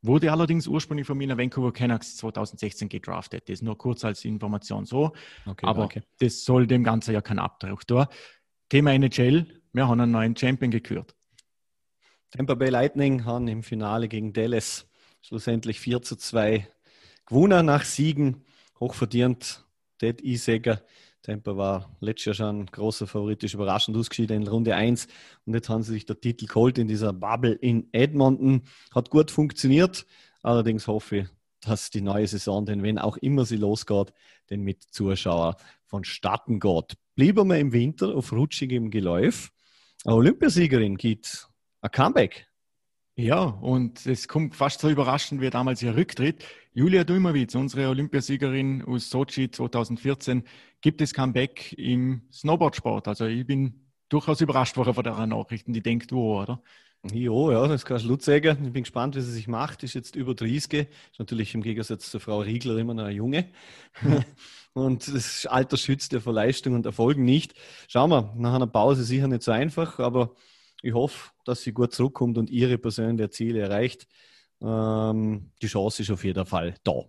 wurde 0.00 0.32
allerdings 0.32 0.66
ursprünglich 0.66 1.06
von 1.06 1.18
mir 1.18 1.30
in 1.30 1.36
Vancouver 1.36 1.72
Canucks 1.72 2.16
2016 2.16 2.88
gedraftet. 2.88 3.48
Das 3.48 3.54
ist 3.54 3.62
nur 3.62 3.76
kurz 3.76 4.04
als 4.04 4.24
Information 4.24 4.86
so. 4.86 5.12
Okay, 5.44 5.66
Aber 5.66 5.80
danke. 5.80 6.04
das 6.18 6.44
soll 6.44 6.66
dem 6.66 6.82
Ganzen 6.84 7.12
ja 7.12 7.20
kein 7.20 7.38
Abdruck 7.38 7.86
tun. 7.86 8.06
Thema 8.70 8.92
NHL, 8.92 9.60
wir 9.72 9.88
haben 9.88 10.00
einen 10.00 10.12
neuen 10.12 10.36
Champion 10.36 10.70
gekürt. 10.70 11.14
Tampa 12.36 12.56
Bay 12.56 12.68
Lightning 12.68 13.24
haben 13.24 13.46
im 13.46 13.62
Finale 13.62 14.08
gegen 14.08 14.32
Dallas 14.32 14.88
schlussendlich 15.22 15.78
4 15.78 16.02
zu 16.02 16.16
2 16.16 16.66
gewonnen 17.26 17.66
nach 17.66 17.84
Siegen. 17.84 18.44
Hochverdient. 18.80 19.64
Ted 19.98 20.20
Iseger. 20.20 20.82
Tampa 21.22 21.56
war 21.56 21.96
letztes 22.00 22.24
Jahr 22.24 22.34
schon 22.34 22.66
großer 22.66 23.06
Favorit, 23.06 23.44
ist 23.44 23.54
überraschend 23.54 23.96
ausgeschieden 23.96 24.42
in 24.42 24.48
Runde 24.48 24.74
1. 24.74 25.06
Und 25.46 25.54
jetzt 25.54 25.68
haben 25.68 25.84
sie 25.84 25.92
sich 25.92 26.06
der 26.06 26.20
Titel 26.20 26.46
geholt 26.46 26.76
in 26.76 26.88
dieser 26.88 27.12
Bubble 27.12 27.52
in 27.52 27.88
Edmonton. 27.92 28.62
Hat 28.92 29.10
gut 29.10 29.30
funktioniert. 29.30 30.04
Allerdings 30.42 30.88
hoffe 30.88 31.16
ich, 31.18 31.28
dass 31.60 31.90
die 31.90 32.00
neue 32.00 32.26
Saison, 32.26 32.66
denn 32.66 32.82
wenn 32.82 32.98
auch 32.98 33.16
immer 33.18 33.44
sie 33.44 33.58
losgeht, 33.58 34.12
denn 34.50 34.62
mit 34.62 34.82
Zuschauern 34.82 35.54
vonstatten 35.86 36.58
geht. 36.58 36.96
Blieben 37.14 37.48
wir 37.48 37.60
im 37.60 37.72
Winter 37.72 38.12
auf 38.16 38.32
rutschigem 38.32 38.90
Geläuf. 38.90 39.52
Eine 40.04 40.16
Olympiasiegerin 40.16 40.96
geht 40.96 41.46
ein 41.84 41.90
Comeback. 41.90 42.46
Ja, 43.16 43.42
und 43.42 44.06
es 44.06 44.26
kommt 44.26 44.56
fast 44.56 44.80
so 44.80 44.88
überraschend 44.88 45.40
wie 45.40 45.50
damals 45.50 45.82
ihr 45.82 45.94
Rücktritt. 45.94 46.44
Julia 46.72 47.04
Dulmowitz, 47.04 47.54
unsere 47.54 47.88
Olympiasiegerin 47.88 48.82
aus 48.82 49.10
Sochi 49.10 49.50
2014, 49.50 50.44
gibt 50.80 51.00
es 51.00 51.12
Comeback 51.12 51.74
im 51.74 52.22
Snowboardsport. 52.32 53.06
Also 53.06 53.26
ich 53.26 53.46
bin 53.46 53.92
durchaus 54.08 54.40
überrascht 54.40 54.76
worden 54.76 54.94
von 54.94 55.04
der 55.04 55.26
Nachrichten. 55.26 55.74
Die 55.74 55.82
denkt, 55.82 56.10
wo, 56.10 56.40
oder? 56.40 56.62
Jo, 57.12 57.52
ja, 57.52 57.68
das 57.68 57.84
kannst 57.84 58.06
du 58.06 58.16
sagen. 58.18 58.64
Ich 58.64 58.72
bin 58.72 58.82
gespannt, 58.84 59.14
wie 59.14 59.20
sie 59.20 59.32
sich 59.32 59.46
macht. 59.46 59.82
Ist 59.82 59.92
jetzt 59.92 60.16
über 60.16 60.34
30. 60.34 60.72
Ist 60.72 61.18
natürlich 61.18 61.54
im 61.54 61.62
Gegensatz 61.62 62.10
zur 62.10 62.20
Frau 62.20 62.40
Riegler 62.40 62.78
immer 62.78 62.94
noch 62.94 63.04
eine 63.04 63.14
Junge. 63.14 63.50
und 64.72 65.14
das 65.14 65.44
Alter 65.44 65.76
schützt 65.76 66.12
ja 66.14 66.20
vor 66.20 66.32
Leistung 66.32 66.74
und 66.74 66.86
Erfolgen 66.86 67.26
nicht. 67.26 67.54
Schauen 67.88 68.10
wir, 68.10 68.32
nach 68.36 68.54
einer 68.54 68.66
Pause 68.66 69.04
sicher 69.04 69.28
nicht 69.28 69.42
so 69.42 69.52
einfach, 69.52 69.98
aber 69.98 70.34
ich 70.84 70.92
hoffe, 70.92 71.30
dass 71.44 71.62
sie 71.62 71.72
gut 71.72 71.94
zurückkommt 71.94 72.36
und 72.36 72.50
ihre 72.50 72.76
persönlichen 72.76 73.30
Ziele 73.30 73.60
erreicht. 73.60 74.06
Ähm, 74.60 75.50
die 75.62 75.66
Chance 75.66 76.02
ist 76.02 76.10
auf 76.10 76.24
jeden 76.24 76.44
Fall 76.44 76.74
da. 76.84 77.04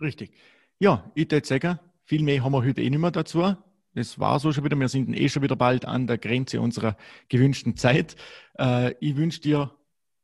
Richtig. 0.00 0.32
Ja, 0.78 1.10
ich 1.16 1.30
würde 1.30 1.44
sagen, 1.44 1.80
viel 2.04 2.22
mehr 2.22 2.42
haben 2.44 2.52
wir 2.52 2.64
heute 2.64 2.80
eh 2.80 2.88
nicht 2.88 3.00
mehr 3.00 3.10
dazu. 3.10 3.56
Das 3.94 4.18
war 4.20 4.38
so 4.38 4.52
schon 4.52 4.64
wieder. 4.64 4.78
Wir 4.78 4.88
sind 4.88 5.12
eh 5.12 5.28
schon 5.28 5.42
wieder 5.42 5.56
bald 5.56 5.84
an 5.86 6.06
der 6.06 6.18
Grenze 6.18 6.60
unserer 6.60 6.96
gewünschten 7.28 7.76
Zeit. 7.76 8.14
Äh, 8.56 8.94
ich 9.00 9.16
wünsche 9.16 9.40
dir 9.40 9.74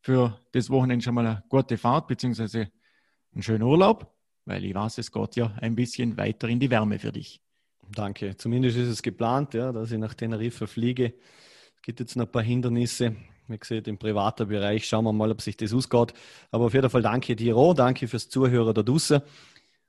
für 0.00 0.38
das 0.52 0.70
Wochenende 0.70 1.04
schon 1.04 1.14
mal 1.14 1.26
eine 1.26 1.42
gute 1.48 1.76
Fahrt 1.76 2.06
bzw. 2.06 2.66
einen 3.32 3.42
schönen 3.42 3.62
Urlaub, 3.62 4.14
weil 4.44 4.64
ich 4.64 4.74
weiß, 4.74 4.98
es 4.98 5.10
geht 5.10 5.34
ja 5.34 5.52
ein 5.60 5.74
bisschen 5.74 6.16
weiter 6.16 6.48
in 6.48 6.60
die 6.60 6.70
Wärme 6.70 7.00
für 7.00 7.10
dich. 7.10 7.40
Danke. 7.90 8.36
Zumindest 8.36 8.76
ist 8.76 8.88
es 8.88 9.02
geplant, 9.02 9.54
ja, 9.54 9.72
dass 9.72 9.90
ich 9.90 9.98
nach 9.98 10.14
Teneriffa 10.14 10.68
fliege 10.68 11.14
gibt 11.84 12.00
jetzt 12.00 12.16
noch 12.16 12.24
ein 12.24 12.32
paar 12.32 12.42
Hindernisse. 12.42 13.14
Wie 13.46 13.58
gesagt, 13.58 13.88
im 13.88 13.98
privaten 13.98 14.48
Bereich 14.48 14.88
schauen 14.88 15.04
wir 15.04 15.12
mal, 15.12 15.30
ob 15.30 15.42
sich 15.42 15.56
das 15.56 15.74
ausgeht. 15.74 16.14
Aber 16.50 16.64
auf 16.64 16.74
jeden 16.74 16.88
Fall 16.88 17.02
danke 17.02 17.54
auch, 17.54 17.74
danke 17.74 18.08
fürs 18.08 18.28
Zuhören 18.28 18.74
da 18.74 18.82
draußen. 18.82 19.20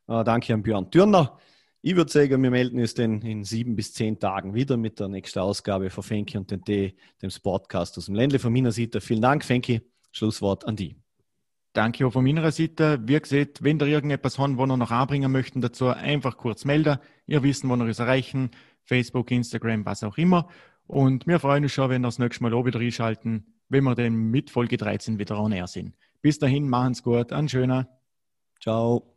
Äh, 0.08 0.24
danke 0.26 0.54
an 0.54 0.62
Björn 0.62 0.92
Thürner. 0.92 1.40
Ich 1.82 1.96
würde 1.96 2.12
sagen, 2.12 2.44
wir 2.44 2.52
melden 2.52 2.80
uns 2.80 2.96
dann 2.96 3.22
in 3.22 3.46
sieben 3.46 3.76
bis 3.76 3.94
zehn 3.94 4.20
Tagen 4.20 4.54
wieder 4.54 4.76
mit 4.76 5.00
der 5.00 5.08
nächsten 5.08 5.40
Ausgabe 5.40 5.90
von 5.90 6.04
Fenki 6.04 6.38
und 6.38 6.52
den 6.52 6.64
T, 6.64 6.96
dem 7.22 7.30
Sportcast 7.30 7.98
aus 7.98 8.08
dem 8.08 8.16
Ländle. 8.16 8.40
Von 8.40 8.52
meiner 8.52 8.72
Seite 8.72 9.00
vielen 9.00 9.22
Dank, 9.22 9.46
Fenki. 9.46 9.82
Schlusswort 10.12 10.68
an 10.68 10.76
die. 10.76 10.98
Danke 11.72 12.08
auch 12.08 12.12
von 12.12 12.26
meiner 12.26 12.52
Seite. 12.52 13.00
Wie 13.06 13.20
gesagt, 13.20 13.64
wenn 13.64 13.80
ihr 13.80 13.88
irgendetwas 13.88 14.38
habt, 14.38 14.58
wo 14.58 14.66
ihr 14.66 14.78
noch 14.78 14.92
anbringen 14.92 15.32
möchten 15.32 15.62
dazu, 15.62 15.88
einfach 15.88 16.36
kurz 16.36 16.66
melden. 16.66 16.98
Ihr 17.26 17.42
wissen, 17.44 17.70
wo 17.70 17.76
ihr 17.76 17.88
es 17.88 18.00
erreichen. 18.00 18.52
Facebook, 18.84 19.32
Instagram, 19.32 19.86
was 19.86 20.04
auch 20.04 20.18
immer. 20.18 20.50
Und 20.88 21.26
wir 21.28 21.40
freuen 21.40 21.64
uns 21.64 21.74
schon, 21.74 21.90
wenn 21.90 22.02
wir 22.02 22.08
das 22.08 22.20
nächste 22.20 22.44
Mal 22.44 22.54
auch 22.54 22.66
wieder 22.66 22.80
einschalten, 22.80 23.46
wenn 23.70 23.84
wir 23.84 23.96
dann 23.96 24.14
mit 24.14 24.50
Folge 24.50 24.78
13 24.78 25.18
wieder 25.18 25.40
on 25.40 25.52
air 25.52 25.68
sind. 25.68 25.96
Bis 26.22 26.40
dahin, 26.40 26.70
machen's 26.70 27.04
gut, 27.04 27.34
ein 27.34 27.50
schöner. 27.50 27.88
Ciao. 28.62 29.15